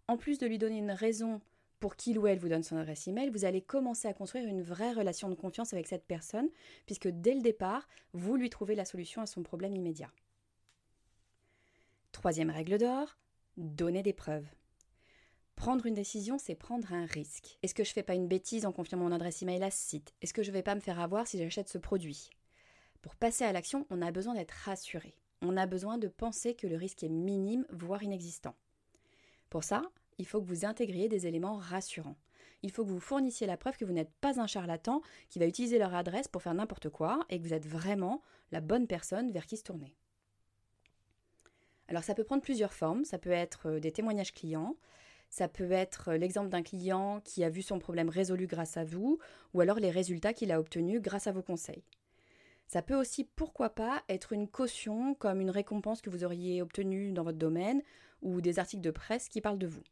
En 0.08 0.18
plus 0.18 0.38
de 0.38 0.46
lui 0.46 0.58
donner 0.58 0.78
une 0.78 0.92
raison 0.92 1.42
pour 1.80 1.96
qu'il 1.96 2.18
ou 2.20 2.28
elle 2.28 2.40
vous 2.40 2.50
donne 2.50 2.64
son 2.64 2.78
adresse 2.78 3.08
email, 3.08 3.30
vous 3.30 3.46
allez 3.46 3.62
commencer 3.62 4.08
à 4.08 4.14
construire 4.14 4.48
une 4.48 4.62
vraie 4.62 4.94
relation 4.94 5.30
de 5.30 5.36
confiance 5.36 5.74
avec 5.74 5.88
cette 5.88 6.06
personne, 6.06 6.50
puisque 6.86 7.08
dès 7.08 7.34
le 7.34 7.42
départ, 7.42 7.88
vous 8.14 8.36
lui 8.36 8.50
trouvez 8.50 8.76
la 8.76 8.86
solution 8.86 9.22
à 9.22 9.26
son 9.26 9.44
problème 9.44 9.76
immédiat. 9.76 10.12
Troisième 12.12 12.50
règle 12.50 12.78
d'or, 12.78 13.18
donner 13.58 14.04
des 14.04 14.14
preuves. 14.14 14.48
Prendre 15.56 15.86
une 15.86 15.94
décision, 15.94 16.38
c'est 16.38 16.56
prendre 16.56 16.94
un 16.94 17.06
risque. 17.06 17.58
Est-ce 17.64 17.74
que 17.74 17.84
je 17.84 17.94
fais 17.94 18.04
pas 18.04 18.14
une 18.14 18.28
bêtise 18.28 18.66
en 18.66 18.72
confiant 18.72 18.98
mon 18.98 19.12
adresse 19.12 19.42
email 19.42 19.64
à 19.64 19.72
ce 19.72 19.78
site? 19.78 20.14
Est-ce 20.22 20.34
que 20.34 20.44
je 20.44 20.52
vais 20.52 20.64
pas 20.64 20.76
me 20.76 20.82
faire 20.82 21.00
avoir 21.00 21.28
si 21.28 21.38
j'achète 21.38 21.70
ce 21.70 21.78
produit? 21.78 22.30
Pour 23.02 23.16
passer 23.16 23.44
à 23.44 23.52
l'action, 23.52 23.86
on 23.90 24.02
a 24.02 24.12
besoin 24.12 24.34
d'être 24.34 24.52
rassuré. 24.52 25.16
On 25.42 25.58
a 25.58 25.66
besoin 25.66 25.98
de 25.98 26.08
penser 26.08 26.56
que 26.56 26.68
le 26.68 26.76
risque 26.76 27.04
est 27.04 27.10
minime, 27.10 27.66
voire 27.70 28.04
inexistant. 28.04 28.56
Pour 29.56 29.64
ça, 29.64 29.84
il 30.18 30.28
faut 30.28 30.42
que 30.42 30.48
vous 30.48 30.66
intégriez 30.66 31.08
des 31.08 31.28
éléments 31.28 31.56
rassurants. 31.56 32.18
Il 32.62 32.72
faut 32.72 32.84
que 32.84 32.90
vous 32.90 33.00
fournissiez 33.00 33.48
la 33.48 33.56
preuve 33.56 33.78
que 33.78 33.86
vous 33.86 33.94
n'êtes 33.94 34.12
pas 34.20 34.42
un 34.42 34.48
charlatan 34.48 35.02
qui 35.30 35.40
va 35.40 35.46
utiliser 35.46 35.80
leur 35.80 35.96
adresse 35.96 36.28
pour 36.28 36.42
faire 36.42 36.54
n'importe 36.54 36.90
quoi 36.90 37.20
et 37.30 37.40
que 37.40 37.44
vous 37.48 37.54
êtes 37.54 37.66
vraiment 37.66 38.22
la 38.52 38.60
bonne 38.60 38.86
personne 38.86 39.32
vers 39.32 39.46
qui 39.46 39.56
se 39.56 39.64
tourner. 39.64 39.96
Alors 41.88 42.04
ça 42.04 42.16
peut 42.16 42.26
prendre 42.26 42.42
plusieurs 42.42 42.74
formes, 42.74 43.06
ça 43.06 43.18
peut 43.18 43.32
être 43.32 43.70
euh, 43.70 43.80
des 43.80 43.94
témoignages 43.94 44.34
clients, 44.34 44.76
ça 45.30 45.48
peut 45.48 45.72
être 45.72 46.10
euh, 46.10 46.18
l'exemple 46.18 46.50
d'un 46.50 46.62
client 46.62 47.22
qui 47.24 47.42
a 47.46 47.50
vu 47.50 47.62
son 47.62 47.80
problème 47.80 48.10
résolu 48.10 48.48
grâce 48.48 48.76
à 48.76 48.84
vous, 48.84 49.20
ou 49.54 49.62
alors 49.62 49.80
les 49.80 49.90
résultats 49.90 50.34
qu'il 50.34 50.52
a 50.52 50.60
obtenus 50.60 51.02
grâce 51.02 51.28
à 51.28 51.32
vos 51.32 51.44
conseils. 51.44 51.86
Ça 52.68 52.82
peut 52.82 52.96
aussi, 52.96 53.24
pourquoi 53.24 53.70
pas, 53.70 54.04
être 54.10 54.34
une 54.34 54.50
caution 54.50 55.14
comme 55.14 55.40
une 55.40 55.52
récompense 55.52 56.02
que 56.02 56.10
vous 56.10 56.26
auriez 56.26 56.62
obtenue 56.62 57.14
dans 57.14 57.24
votre 57.24 57.38
domaine, 57.38 57.82
ou 58.26 58.42
des 58.42 58.60
articles 58.60 58.82
de 58.82 58.92
presse 58.92 59.30
qui 59.30 59.40
parlent 59.40 59.60
de 59.60 59.68
vous. 59.68 59.84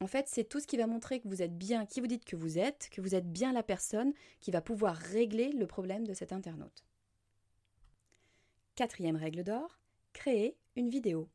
En 0.00 0.06
fait, 0.06 0.26
c'est 0.28 0.44
tout 0.44 0.60
ce 0.60 0.66
qui 0.66 0.76
va 0.76 0.86
montrer 0.86 1.20
que 1.20 1.28
vous 1.28 1.42
êtes 1.42 1.56
bien 1.56 1.84
qui 1.84 2.00
vous 2.00 2.06
dites 2.06 2.24
que 2.24 2.36
vous 2.36 2.58
êtes, 2.58 2.88
que 2.90 3.00
vous 3.00 3.14
êtes 3.14 3.30
bien 3.30 3.52
la 3.52 3.62
personne 3.62 4.12
qui 4.40 4.50
va 4.50 4.60
pouvoir 4.60 4.96
régler 4.96 5.52
le 5.52 5.66
problème 5.66 6.06
de 6.06 6.14
cet 6.14 6.32
internaute. 6.32 6.84
Quatrième 8.76 9.16
règle 9.16 9.42
d'or, 9.42 9.80
créer 10.12 10.56
une 10.76 10.88
vidéo. 10.88 11.28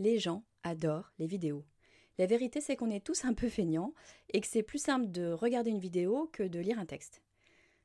Les 0.00 0.18
gens 0.18 0.42
adorent 0.64 1.12
les 1.18 1.26
vidéos. 1.26 1.64
La 2.18 2.26
vérité, 2.26 2.60
c'est 2.60 2.76
qu'on 2.76 2.90
est 2.90 3.04
tous 3.04 3.24
un 3.24 3.34
peu 3.34 3.48
feignants 3.48 3.94
et 4.32 4.40
que 4.40 4.46
c'est 4.46 4.62
plus 4.62 4.82
simple 4.82 5.10
de 5.10 5.32
regarder 5.32 5.70
une 5.70 5.78
vidéo 5.78 6.28
que 6.32 6.42
de 6.42 6.58
lire 6.58 6.78
un 6.78 6.86
texte. 6.86 7.22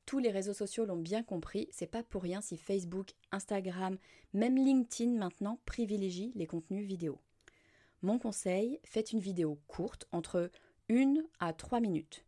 Tous 0.07 0.17
les 0.17 0.31
réseaux 0.31 0.53
sociaux 0.53 0.85
l'ont 0.85 0.97
bien 0.97 1.21
compris, 1.21 1.67
c'est 1.71 1.85
pas 1.85 2.01
pour 2.01 2.23
rien 2.23 2.41
si 2.41 2.57
Facebook, 2.57 3.11
Instagram, 3.31 3.97
même 4.33 4.55
LinkedIn 4.55 5.11
maintenant 5.11 5.59
privilégient 5.65 6.31
les 6.33 6.47
contenus 6.47 6.87
vidéo. 6.87 7.19
Mon 8.01 8.17
conseil, 8.17 8.79
faites 8.85 9.11
une 9.11 9.19
vidéo 9.19 9.59
courte, 9.67 10.07
entre 10.11 10.51
1 10.89 11.15
à 11.39 11.53
3 11.53 11.81
minutes. 11.81 12.23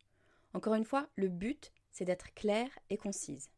Encore 0.53 0.73
une 0.75 0.85
fois, 0.85 1.07
le 1.15 1.29
but, 1.29 1.71
c'est 1.91 2.03
d'être 2.03 2.33
clair 2.33 2.67
et 2.89 2.97
concise. 2.97 3.49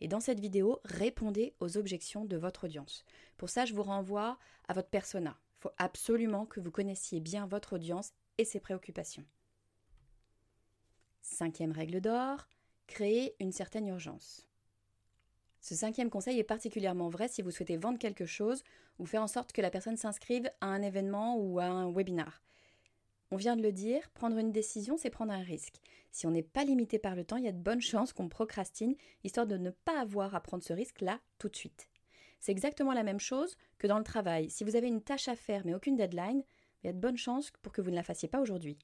Et 0.00 0.06
dans 0.06 0.20
cette 0.20 0.38
vidéo, 0.38 0.80
répondez 0.84 1.54
aux 1.58 1.76
objections 1.76 2.24
de 2.24 2.36
votre 2.36 2.64
audience. 2.64 3.04
Pour 3.36 3.50
ça, 3.50 3.64
je 3.64 3.74
vous 3.74 3.82
renvoie 3.82 4.38
à 4.68 4.72
votre 4.72 4.88
persona. 4.88 5.36
Il 5.58 5.62
faut 5.62 5.72
absolument 5.78 6.46
que 6.46 6.60
vous 6.60 6.70
connaissiez 6.70 7.18
bien 7.18 7.46
votre 7.46 7.72
audience 7.72 8.12
et 8.38 8.44
ses 8.44 8.60
préoccupations. 8.60 9.24
Cinquième 11.20 11.72
règle 11.72 12.00
d'or, 12.00 12.46
créer 12.86 13.34
une 13.40 13.52
certaine 13.52 13.88
urgence. 13.88 14.48
Ce 15.60 15.74
cinquième 15.74 16.10
conseil 16.10 16.38
est 16.38 16.44
particulièrement 16.44 17.08
vrai 17.08 17.26
si 17.26 17.42
vous 17.42 17.50
souhaitez 17.50 17.76
vendre 17.76 17.98
quelque 17.98 18.26
chose 18.26 18.62
ou 18.98 19.06
faire 19.06 19.22
en 19.22 19.28
sorte 19.28 19.52
que 19.52 19.62
la 19.62 19.70
personne 19.70 19.96
s'inscrive 19.96 20.50
à 20.60 20.66
un 20.66 20.82
événement 20.82 21.36
ou 21.36 21.58
à 21.58 21.64
un 21.64 21.92
webinar. 21.92 22.42
On 23.30 23.36
vient 23.36 23.56
de 23.56 23.62
le 23.62 23.72
dire, 23.72 24.08
prendre 24.10 24.38
une 24.38 24.52
décision, 24.52 24.96
c'est 24.96 25.10
prendre 25.10 25.32
un 25.32 25.42
risque. 25.42 25.80
Si 26.10 26.26
on 26.26 26.30
n'est 26.30 26.42
pas 26.42 26.64
limité 26.64 26.98
par 26.98 27.14
le 27.14 27.24
temps, 27.24 27.36
il 27.36 27.44
y 27.44 27.48
a 27.48 27.52
de 27.52 27.62
bonnes 27.62 27.82
chances 27.82 28.14
qu'on 28.14 28.28
procrastine, 28.28 28.94
histoire 29.22 29.46
de 29.46 29.58
ne 29.58 29.70
pas 29.70 30.00
avoir 30.00 30.34
à 30.34 30.40
prendre 30.40 30.62
ce 30.62 30.72
risque-là 30.72 31.20
tout 31.38 31.50
de 31.50 31.56
suite. 31.56 31.88
C'est 32.40 32.52
exactement 32.52 32.92
la 32.92 33.02
même 33.02 33.20
chose 33.20 33.56
que 33.78 33.86
dans 33.86 33.98
le 33.98 34.04
travail. 34.04 34.48
Si 34.48 34.64
vous 34.64 34.76
avez 34.76 34.88
une 34.88 35.02
tâche 35.02 35.28
à 35.28 35.36
faire 35.36 35.66
mais 35.66 35.74
aucune 35.74 35.96
deadline, 35.96 36.42
il 36.82 36.86
y 36.86 36.90
a 36.90 36.92
de 36.92 36.98
bonnes 36.98 37.16
chances 37.16 37.50
pour 37.62 37.72
que 37.72 37.82
vous 37.82 37.90
ne 37.90 37.96
la 37.96 38.02
fassiez 38.02 38.28
pas 38.28 38.40
aujourd'hui. 38.40 38.78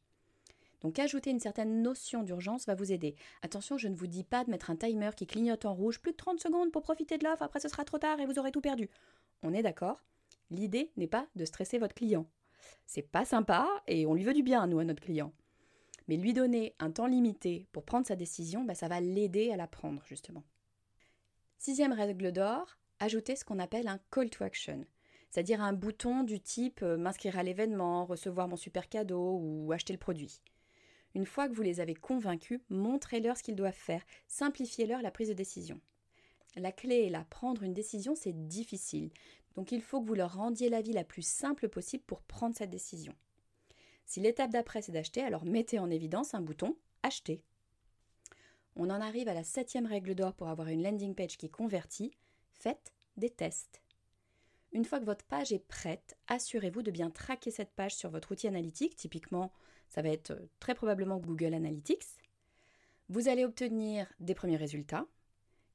Donc 0.82 0.98
ajouter 0.98 1.30
une 1.30 1.40
certaine 1.40 1.80
notion 1.80 2.22
d'urgence 2.22 2.66
va 2.66 2.74
vous 2.74 2.92
aider. 2.92 3.16
Attention, 3.40 3.78
je 3.78 3.88
ne 3.88 3.96
vous 3.96 4.06
dis 4.06 4.24
pas 4.24 4.44
de 4.44 4.50
mettre 4.50 4.70
un 4.70 4.76
timer 4.76 5.10
qui 5.16 5.26
clignote 5.26 5.64
en 5.64 5.74
rouge, 5.74 5.98
plus 5.98 6.12
de 6.12 6.16
30 6.18 6.40
secondes 6.40 6.72
pour 6.72 6.82
profiter 6.82 7.16
de 7.16 7.24
l'offre, 7.24 7.42
après 7.42 7.60
ce 7.60 7.68
sera 7.68 7.84
trop 7.84 7.96
tard 7.96 8.20
et 8.20 8.26
vous 8.26 8.38
aurez 8.38 8.52
tout 8.52 8.60
perdu. 8.60 8.90
On 9.44 9.52
est 9.52 9.62
d'accord 9.62 10.02
L'idée 10.50 10.90
n'est 10.96 11.06
pas 11.06 11.28
de 11.36 11.44
stresser 11.44 11.78
votre 11.78 11.94
client. 11.94 12.26
C'est 12.86 13.02
pas 13.02 13.26
sympa 13.26 13.68
et 13.86 14.06
on 14.06 14.14
lui 14.14 14.24
veut 14.24 14.32
du 14.32 14.42
bien, 14.42 14.66
nous, 14.66 14.78
à 14.78 14.84
notre 14.84 15.02
client. 15.02 15.34
Mais 16.08 16.16
lui 16.16 16.32
donner 16.32 16.74
un 16.78 16.90
temps 16.90 17.06
limité 17.06 17.68
pour 17.70 17.84
prendre 17.84 18.06
sa 18.06 18.16
décision, 18.16 18.64
bah, 18.64 18.74
ça 18.74 18.88
va 18.88 19.02
l'aider 19.02 19.50
à 19.50 19.56
la 19.56 19.66
prendre, 19.66 20.02
justement. 20.06 20.44
Sixième 21.58 21.92
règle 21.92 22.32
d'or, 22.32 22.78
ajouter 23.00 23.36
ce 23.36 23.44
qu'on 23.44 23.58
appelle 23.58 23.86
un 23.86 24.00
call 24.10 24.30
to 24.30 24.44
action, 24.44 24.86
c'est-à-dire 25.28 25.60
un 25.60 25.74
bouton 25.74 26.22
du 26.22 26.40
type 26.40 26.82
euh, 26.82 26.96
m'inscrire 26.96 27.38
à 27.38 27.42
l'événement, 27.42 28.06
recevoir 28.06 28.48
mon 28.48 28.56
super 28.56 28.88
cadeau 28.88 29.38
ou 29.42 29.72
acheter 29.72 29.92
le 29.92 29.98
produit. 29.98 30.40
Une 31.14 31.26
fois 31.26 31.48
que 31.48 31.54
vous 31.54 31.62
les 31.62 31.80
avez 31.80 31.94
convaincus, 31.94 32.60
montrez-leur 32.70 33.36
ce 33.36 33.42
qu'ils 33.42 33.56
doivent 33.56 33.74
faire, 33.74 34.04
simplifiez-leur 34.26 35.02
la 35.02 35.10
prise 35.10 35.28
de 35.28 35.34
décision. 35.34 35.80
La 36.56 36.72
clé 36.72 37.06
est 37.06 37.10
là, 37.10 37.26
prendre 37.28 37.62
une 37.62 37.74
décision, 37.74 38.14
c'est 38.14 38.46
difficile. 38.46 39.10
Donc 39.54 39.72
il 39.72 39.82
faut 39.82 40.00
que 40.00 40.06
vous 40.06 40.14
leur 40.14 40.34
rendiez 40.34 40.68
la 40.68 40.82
vie 40.82 40.92
la 40.92 41.04
plus 41.04 41.26
simple 41.26 41.68
possible 41.68 42.04
pour 42.06 42.22
prendre 42.22 42.56
cette 42.56 42.70
décision. 42.70 43.14
Si 44.06 44.20
l'étape 44.20 44.50
d'après 44.50 44.82
c'est 44.82 44.92
d'acheter, 44.92 45.22
alors 45.22 45.44
mettez 45.44 45.78
en 45.78 45.90
évidence 45.90 46.34
un 46.34 46.40
bouton 46.40 46.76
Acheter. 47.02 47.42
On 48.76 48.90
en 48.90 49.00
arrive 49.00 49.28
à 49.28 49.34
la 49.34 49.44
septième 49.44 49.86
règle 49.86 50.14
d'or 50.14 50.34
pour 50.34 50.48
avoir 50.48 50.68
une 50.68 50.82
landing 50.82 51.14
page 51.14 51.36
qui 51.36 51.50
convertit. 51.50 52.12
Faites 52.52 52.92
des 53.16 53.30
tests. 53.30 53.82
Une 54.72 54.84
fois 54.84 54.98
que 54.98 55.04
votre 55.04 55.24
page 55.26 55.52
est 55.52 55.64
prête, 55.64 56.16
assurez-vous 56.26 56.82
de 56.82 56.90
bien 56.90 57.10
traquer 57.10 57.50
cette 57.50 57.72
page 57.72 57.94
sur 57.94 58.10
votre 58.10 58.32
outil 58.32 58.48
analytique. 58.48 58.96
Typiquement, 58.96 59.52
ça 59.88 60.02
va 60.02 60.08
être 60.08 60.32
euh, 60.32 60.48
très 60.58 60.74
probablement 60.74 61.18
Google 61.18 61.54
Analytics. 61.54 62.04
Vous 63.08 63.28
allez 63.28 63.44
obtenir 63.44 64.12
des 64.18 64.34
premiers 64.34 64.56
résultats. 64.56 65.06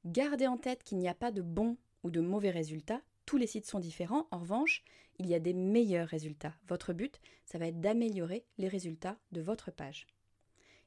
Gardez 0.06 0.46
en 0.46 0.56
tête 0.56 0.82
qu'il 0.82 0.98
n'y 0.98 1.08
a 1.08 1.14
pas 1.14 1.30
de 1.30 1.42
bons 1.42 1.76
ou 2.04 2.10
de 2.10 2.20
mauvais 2.20 2.50
résultats. 2.50 3.02
Tous 3.26 3.36
les 3.36 3.46
sites 3.46 3.66
sont 3.66 3.80
différents. 3.80 4.26
En 4.30 4.38
revanche, 4.38 4.82
il 5.18 5.26
y 5.26 5.34
a 5.34 5.38
des 5.38 5.52
meilleurs 5.52 6.08
résultats. 6.08 6.54
Votre 6.68 6.92
but, 6.92 7.20
ça 7.44 7.58
va 7.58 7.66
être 7.66 7.80
d'améliorer 7.80 8.44
les 8.58 8.68
résultats 8.68 9.18
de 9.32 9.42
votre 9.42 9.70
page. 9.70 10.06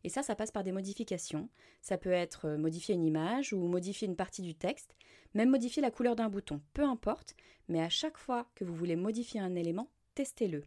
Et 0.04 0.10
ça, 0.10 0.24
ça 0.24 0.36
passe 0.36 0.52
par 0.52 0.64
des 0.64 0.72
modifications. 0.72 1.48
Ça 1.82 1.98
peut 1.98 2.12
être 2.12 2.46
euh, 2.46 2.58
modifier 2.58 2.96
une 2.96 3.06
image 3.06 3.54
ou 3.54 3.68
modifier 3.68 4.08
une 4.08 4.16
partie 4.16 4.42
du 4.42 4.56
texte, 4.56 4.96
même 5.34 5.50
modifier 5.50 5.82
la 5.82 5.92
couleur 5.92 6.16
d'un 6.16 6.30
bouton, 6.30 6.62
peu 6.74 6.84
importe, 6.84 7.36
mais 7.70 7.82
à 7.82 7.90
chaque 7.90 8.18
fois 8.18 8.48
que 8.56 8.66
vous 8.66 8.76
voulez 8.76 8.96
modifier 8.96 9.40
un 9.40 9.56
élément, 9.56 9.90
testez-le. 10.16 10.64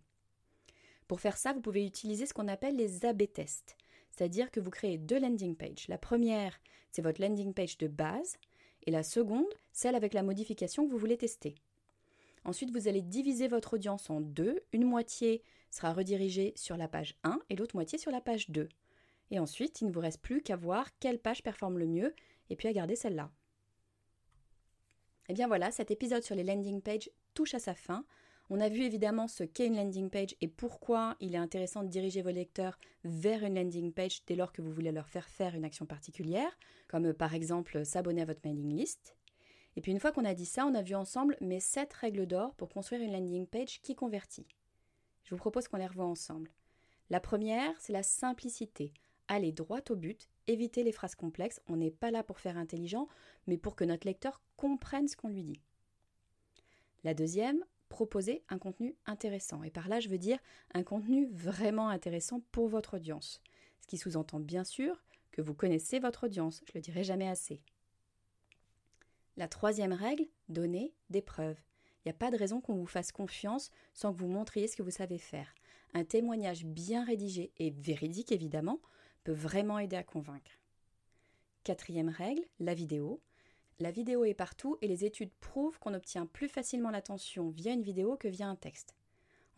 Pour 1.09 1.21
faire 1.21 1.37
ça, 1.37 1.53
vous 1.53 1.61
pouvez 1.61 1.85
utiliser 1.85 2.27
ce 2.27 2.35
qu'on 2.35 2.49
appelle 2.49 2.77
les 2.77 3.05
A-B 3.05 3.25
tests, 3.33 3.77
c'est-à-dire 4.17 4.51
que 4.51 4.61
vous 4.61 4.71
créez 4.71 4.99
deux 4.99 5.19
landing 5.19 5.55
pages. 5.57 5.89
La 5.89 5.99
première, 5.99 6.59
c'est 6.91 7.03
votre 7.03 7.21
landing 7.21 7.53
page 7.53 7.77
de 7.79 7.87
base, 7.87 8.39
et 8.87 8.91
la 8.91 9.03
seconde, 9.03 9.53
celle 9.73 9.95
avec 9.95 10.15
la 10.15 10.23
modification 10.23 10.87
que 10.87 10.91
vous 10.91 10.99
voulez 10.99 11.19
tester. 11.19 11.55
Ensuite, 12.45 12.71
vous 12.71 12.89
allez 12.89 13.03
diviser 13.03 13.49
votre 13.49 13.75
audience 13.75 14.09
en 14.09 14.21
deux. 14.21 14.61
Une 14.73 14.85
moitié 14.85 15.43
sera 15.71 15.93
redirigée 15.93 16.53
sur 16.57 16.77
la 16.77 16.87
page 16.87 17.19
1 17.25 17.41
et 17.51 17.57
l'autre 17.57 17.75
moitié 17.75 17.99
sur 17.99 18.13
la 18.13 18.21
page 18.21 18.49
2. 18.51 18.69
Et 19.33 19.41
ensuite, 19.41 19.81
il 19.81 19.89
ne 19.89 19.93
vous 19.93 20.01
reste 20.01 20.23
plus 20.23 20.41
qu'à 20.43 20.55
voir 20.55 20.97
quelle 21.01 21.19
page 21.19 21.43
performe 21.43 21.79
le 21.79 21.87
mieux 21.87 22.15
et 22.49 22.57
puis 22.57 22.69
à 22.69 22.73
garder 22.73 22.95
celle-là. 22.95 23.33
Et 25.29 25.33
eh 25.33 25.35
bien 25.35 25.49
voilà, 25.49 25.73
cet 25.73 25.91
épisode 25.91 26.23
sur 26.23 26.37
les 26.37 26.45
landing 26.45 26.81
pages 26.81 27.11
touche 27.35 27.55
à 27.55 27.59
sa 27.59 27.75
fin. 27.75 28.05
On 28.49 28.61
a 28.61 28.69
vu 28.69 28.83
évidemment 28.83 29.27
ce 29.27 29.43
qu'est 29.43 29.67
une 29.67 29.77
landing 29.77 30.09
page 30.09 30.37
et 30.41 30.47
pourquoi 30.47 31.17
il 31.19 31.35
est 31.35 31.39
intéressant 31.39 31.83
de 31.83 31.89
diriger 31.89 32.23
vos 32.23 32.31
lecteurs 32.31 32.79
vers 33.03 33.43
une 33.43 33.57
landing 33.57 33.93
page 33.93 34.25
dès 34.27 34.37
lors 34.37 34.53
que 34.53 34.63
vous 34.63 34.71
voulez 34.71 34.93
leur 34.93 35.09
faire 35.09 35.29
faire 35.29 35.57
une 35.57 35.65
action 35.65 35.85
particulière, 35.85 36.57
comme 36.87 37.13
par 37.13 37.35
exemple 37.35 37.85
s'abonner 37.85 38.23
à 38.23 38.27
votre 38.27 38.41
mailing 38.45 38.77
list. 38.77 39.17
Et 39.75 39.81
puis 39.81 39.91
une 39.91 39.99
fois 39.99 40.13
qu'on 40.13 40.25
a 40.25 40.35
dit 40.35 40.47
ça, 40.47 40.65
on 40.65 40.75
a 40.75 40.83
vu 40.83 40.95
ensemble 40.95 41.37
mes 41.41 41.59
7 41.59 41.93
règles 41.93 42.27
d'or 42.27 42.55
pour 42.55 42.69
construire 42.69 43.03
une 43.03 43.13
landing 43.13 43.47
page 43.47 43.81
qui 43.83 43.97
convertit. 43.97 44.47
Je 45.25 45.31
vous 45.35 45.39
propose 45.39 45.67
qu'on 45.67 45.77
les 45.77 45.87
revoie 45.87 46.07
ensemble. 46.07 46.53
La 47.11 47.21
première, 47.21 47.75
c'est 47.81 47.93
la 47.93 48.05
simplicité. 48.05 48.93
Aller 49.27 49.51
droit 49.51 49.81
au 49.91 49.97
but, 49.97 50.29
éviter 50.47 50.85
les 50.85 50.93
phrases 50.93 51.17
complexes. 51.17 51.61
On 51.67 51.77
n'est 51.77 51.91
pas 51.91 52.13
là 52.13 52.23
pour 52.23 52.39
faire 52.39 52.57
intelligent, 52.57 53.09
mais 53.49 53.59
pour 53.59 53.75
que 53.75 53.85
notre 53.85 54.07
lecteur 54.07 54.41
comprenne 54.57 55.09
ce 55.09 55.17
qu'on 55.17 55.29
lui 55.29 55.43
dit. 55.43 55.61
La 57.03 57.13
deuxième, 57.13 57.65
proposer 57.89 58.43
un 58.49 58.59
contenu 58.59 58.97
intéressant. 59.07 59.63
Et 59.63 59.71
par 59.71 59.89
là, 59.89 60.01
je 60.01 60.09
veux 60.09 60.19
dire 60.19 60.39
un 60.75 60.83
contenu 60.83 61.27
vraiment 61.33 61.89
intéressant 61.89 62.41
pour 62.53 62.69
votre 62.69 62.97
audience. 62.97 63.41
Ce 63.81 63.87
qui 63.87 63.99
sous-entend 63.99 64.41
bien 64.41 64.65
sûr 64.65 65.03
que 65.33 65.43
vous 65.43 65.55
connaissez 65.55 65.99
votre 65.99 66.25
audience, 66.25 66.63
je 66.67 66.73
le 66.75 66.81
dirai 66.81 67.05
jamais 67.05 67.29
assez. 67.29 67.61
La 69.37 69.49
troisième 69.49 69.93
règle, 69.93 70.27
donner 70.49 70.95
des 71.11 71.21
preuves. 71.21 71.61
Il 72.05 72.09
n'y 72.09 72.11
a 72.11 72.19
pas 72.19 72.31
de 72.31 72.37
raison 72.37 72.61
qu'on 72.61 72.75
vous 72.75 72.87
fasse 72.87 73.13
confiance 73.13 73.71
sans 73.93 74.13
que 74.13 74.19
vous 74.19 74.29
montriez 74.29 74.69
ce 74.69 74.77
que 74.77 74.83
vous 74.83 74.91
savez 74.91 75.19
faire. 75.19 75.55
Un 75.93 76.05
témoignage 76.05 76.65
bien 76.65 77.05
rédigé 77.05 77.53
et 77.59 77.71
véridique 77.71 78.33
évidemment 78.33 78.81
peut 79.25 79.33
vraiment 79.33 79.79
aider 79.79 79.97
à 79.97 80.03
convaincre. 80.03 80.53
Quatrième 81.65 82.09
règle, 82.09 82.43
la 82.61 82.75
vidéo. 82.75 83.21
La 83.79 83.91
vidéo 83.91 84.25
est 84.25 84.33
partout 84.33 84.79
et 84.81 84.89
les 84.89 85.05
études 85.05 85.33
prouvent 85.41 85.79
qu'on 85.79 85.93
obtient 85.93 86.25
plus 86.25 86.49
facilement 86.49 86.91
l'attention 86.91 87.51
via 87.51 87.73
une 87.73 87.83
vidéo 87.83 88.17
que 88.17 88.27
via 88.29 88.49
un 88.49 88.57
texte. 88.57 88.95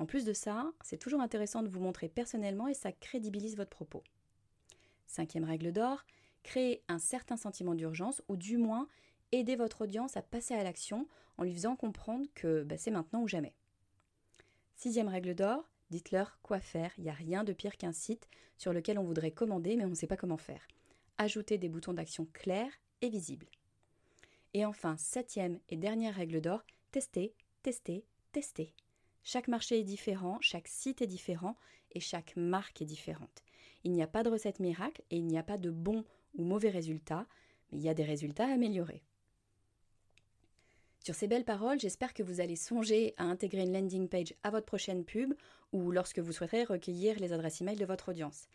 En 0.01 0.07
plus 0.07 0.25
de 0.25 0.33
ça, 0.33 0.73
c'est 0.83 0.99
toujours 0.99 1.21
intéressant 1.21 1.63
de 1.63 1.69
vous 1.69 1.81
montrer 1.81 2.09
personnellement 2.09 2.67
et 2.67 2.75
ça 2.75 2.91
crédibilise 2.91 3.57
votre 3.57 3.71
propos. 3.71 4.03
Cinquième 5.07 5.45
règle 5.45 5.73
d'or, 5.73 6.05
créer 6.43 6.83
un 6.89 6.99
certain 6.99 7.37
sentiment 7.37 7.77
d'urgence 7.77 8.21
ou 8.29 8.37
du 8.37 8.57
moins 8.57 8.89
aider 9.31 9.55
votre 9.55 9.83
audience 9.83 10.17
à 10.17 10.23
passer 10.23 10.55
à 10.55 10.65
l'action 10.65 11.07
en 11.37 11.45
lui 11.45 11.53
faisant 11.53 11.77
comprendre 11.77 12.27
que 12.35 12.65
bah, 12.65 12.77
c'est 12.77 12.91
maintenant 12.91 13.23
ou 13.23 13.29
jamais. 13.29 13.55
Sixième 14.75 15.09
règle 15.09 15.37
d'or, 15.37 15.71
dites-leur 15.91 16.41
quoi 16.43 16.59
faire. 16.59 16.93
Il 16.99 17.05
n'y 17.05 17.11
a 17.11 17.15
rien 17.15 17.45
de 17.45 17.53
pire 17.53 17.77
qu'un 17.77 17.93
site 17.93 18.29
sur 18.57 18.73
lequel 18.73 18.99
on 18.99 19.05
voudrait 19.05 19.31
commander 19.31 19.77
mais 19.77 19.85
on 19.85 19.91
ne 19.91 19.95
sait 19.95 20.09
pas 20.09 20.17
comment 20.17 20.37
faire. 20.37 20.67
Ajoutez 21.19 21.57
des 21.57 21.69
boutons 21.69 21.95
d'action 21.95 22.27
clairs 22.33 22.73
et 23.01 23.11
visibles. 23.11 23.47
Et 24.55 24.65
enfin, 24.65 24.97
septième 24.97 25.59
et 25.69 25.77
dernière 25.77 26.15
règle 26.15 26.41
d'or, 26.41 26.63
tester, 26.91 27.35
tester, 27.63 28.05
tester. 28.33 28.75
Chaque 29.23 29.49
marché 29.49 29.79
est 29.79 29.85
différent, 29.85 30.39
chaque 30.41 30.69
site 30.69 31.03
est 31.03 31.07
différent 31.07 31.57
et 31.93 32.01
chaque 32.01 32.35
marque 32.37 32.81
est 32.81 32.87
différente. 32.87 33.43
Il 33.85 33.93
n'y 33.93 34.03
a 34.03 34.07
pas 34.07 34.23
de 34.23 34.31
recette 34.31 34.61
miracle 34.61 35.03
et 35.11 35.17
il 35.17 35.27
n'y 35.27 35.39
a 35.39 35.43
pas 35.43 35.59
de 35.59 35.71
bons 35.71 36.05
ou 36.37 36.45
mauvais 36.45 36.71
résultats, 36.71 37.27
mais 37.71 37.79
il 37.79 37.85
y 37.85 37.89
a 37.89 37.95
des 37.95 38.05
résultats 38.05 38.47
à 38.47 38.53
améliorer. 38.55 39.03
Sur 41.01 41.15
ces 41.15 41.29
belles 41.29 41.45
paroles, 41.45 41.81
j'espère 41.81 42.13
que 42.13 42.23
vous 42.23 42.41
allez 42.41 42.57
songer 42.57 43.15
à 43.17 43.25
intégrer 43.25 43.63
une 43.63 43.73
landing 43.73 44.09
page 44.09 44.35
à 44.43 44.51
votre 44.51 44.67
prochaine 44.67 45.05
pub 45.05 45.33
ou 45.73 45.91
lorsque 45.91 46.19
vous 46.19 46.33
souhaiterez 46.33 46.65
recueillir 46.65 47.19
les 47.19 47.33
adresses 47.33 47.63
e-mail 47.63 47.79
de 47.79 47.87
votre 47.87 48.11
audience. 48.11 48.49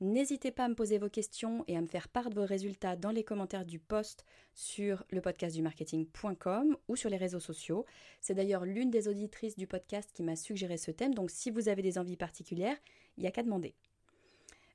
N'hésitez 0.00 0.50
pas 0.50 0.64
à 0.64 0.68
me 0.68 0.74
poser 0.74 0.98
vos 0.98 1.08
questions 1.08 1.64
et 1.68 1.76
à 1.76 1.80
me 1.80 1.86
faire 1.86 2.08
part 2.08 2.28
de 2.30 2.34
vos 2.34 2.44
résultats 2.44 2.96
dans 2.96 3.10
les 3.10 3.22
commentaires 3.22 3.64
du 3.64 3.78
post 3.78 4.24
sur 4.52 5.04
le 5.10 5.20
podcast 5.20 5.54
du 5.54 5.62
marketing.com 5.62 6.76
ou 6.88 6.96
sur 6.96 7.08
les 7.08 7.16
réseaux 7.16 7.40
sociaux. 7.40 7.86
C'est 8.20 8.34
d'ailleurs 8.34 8.64
l'une 8.64 8.90
des 8.90 9.06
auditrices 9.06 9.56
du 9.56 9.66
podcast 9.66 10.10
qui 10.12 10.22
m'a 10.22 10.34
suggéré 10.34 10.76
ce 10.76 10.90
thème, 10.90 11.14
donc 11.14 11.30
si 11.30 11.50
vous 11.50 11.68
avez 11.68 11.82
des 11.82 11.98
envies 11.98 12.16
particulières, 12.16 12.76
il 13.16 13.20
n'y 13.20 13.28
a 13.28 13.30
qu'à 13.30 13.44
demander. 13.44 13.74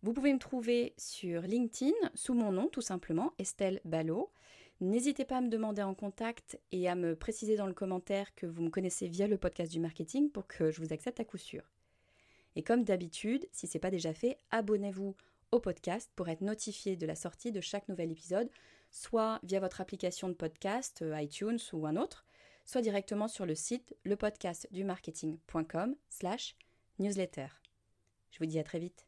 Vous 0.04 0.14
pouvez 0.14 0.32
me 0.32 0.40
trouver 0.40 0.94
sur 0.98 1.42
LinkedIn 1.42 1.92
sous 2.14 2.34
mon 2.34 2.52
nom 2.52 2.68
tout 2.68 2.82
simplement, 2.82 3.34
Estelle 3.40 3.82
Ballot. 3.84 4.32
N'hésitez 4.80 5.26
pas 5.26 5.38
à 5.38 5.42
me 5.42 5.50
demander 5.50 5.82
en 5.82 5.96
contact 5.96 6.60
et 6.72 6.88
à 6.88 6.96
me 6.96 7.16
préciser 7.16 7.56
dans 7.56 7.66
le 7.66 7.74
commentaire 7.74 8.34
que 8.36 8.46
vous 8.46 8.62
me 8.62 8.70
connaissez 8.70 9.08
via 9.08 9.28
le 9.28 9.38
podcast 9.38 9.72
du 9.72 9.80
marketing 9.80 10.30
pour 10.30 10.46
que 10.46 10.70
je 10.70 10.82
vous 10.82 10.94
accepte 10.94 11.20
à 11.20 11.26
coup 11.26 11.38
sûr. 11.38 11.64
Et 12.58 12.64
comme 12.64 12.84
d'habitude, 12.84 13.48
si 13.52 13.68
ce 13.68 13.78
n'est 13.78 13.80
pas 13.80 13.92
déjà 13.92 14.16
fait, 14.16 14.36
abonnez-vous 14.50 15.16
au 15.52 15.60
podcast 15.60 16.12
pour 16.16 16.28
être 16.28 16.42
notifié 16.42 16.96
de 16.98 17.06
la 17.06 17.16
sortie 17.16 17.52
de 17.52 17.62
chaque 17.62 17.88
nouvel 17.88 18.12
épisode, 18.12 18.50
soit 18.90 19.40
via 19.44 19.60
votre 19.60 19.80
application 19.80 20.28
de 20.28 20.34
podcast, 20.34 21.04
euh, 21.04 21.22
iTunes 21.22 21.60
ou 21.72 21.86
un 21.86 21.96
autre, 21.96 22.26
soit 22.66 22.82
directement 22.82 23.28
sur 23.28 23.46
le 23.46 23.54
site 23.54 23.96
lepodcastdumarketing.com 24.06 25.96
slash 26.10 26.56
newsletter. 26.98 27.48
Je 28.32 28.40
vous 28.40 28.48
dis 28.48 28.58
à 28.58 28.64
très 28.64 28.80
vite. 28.80 29.06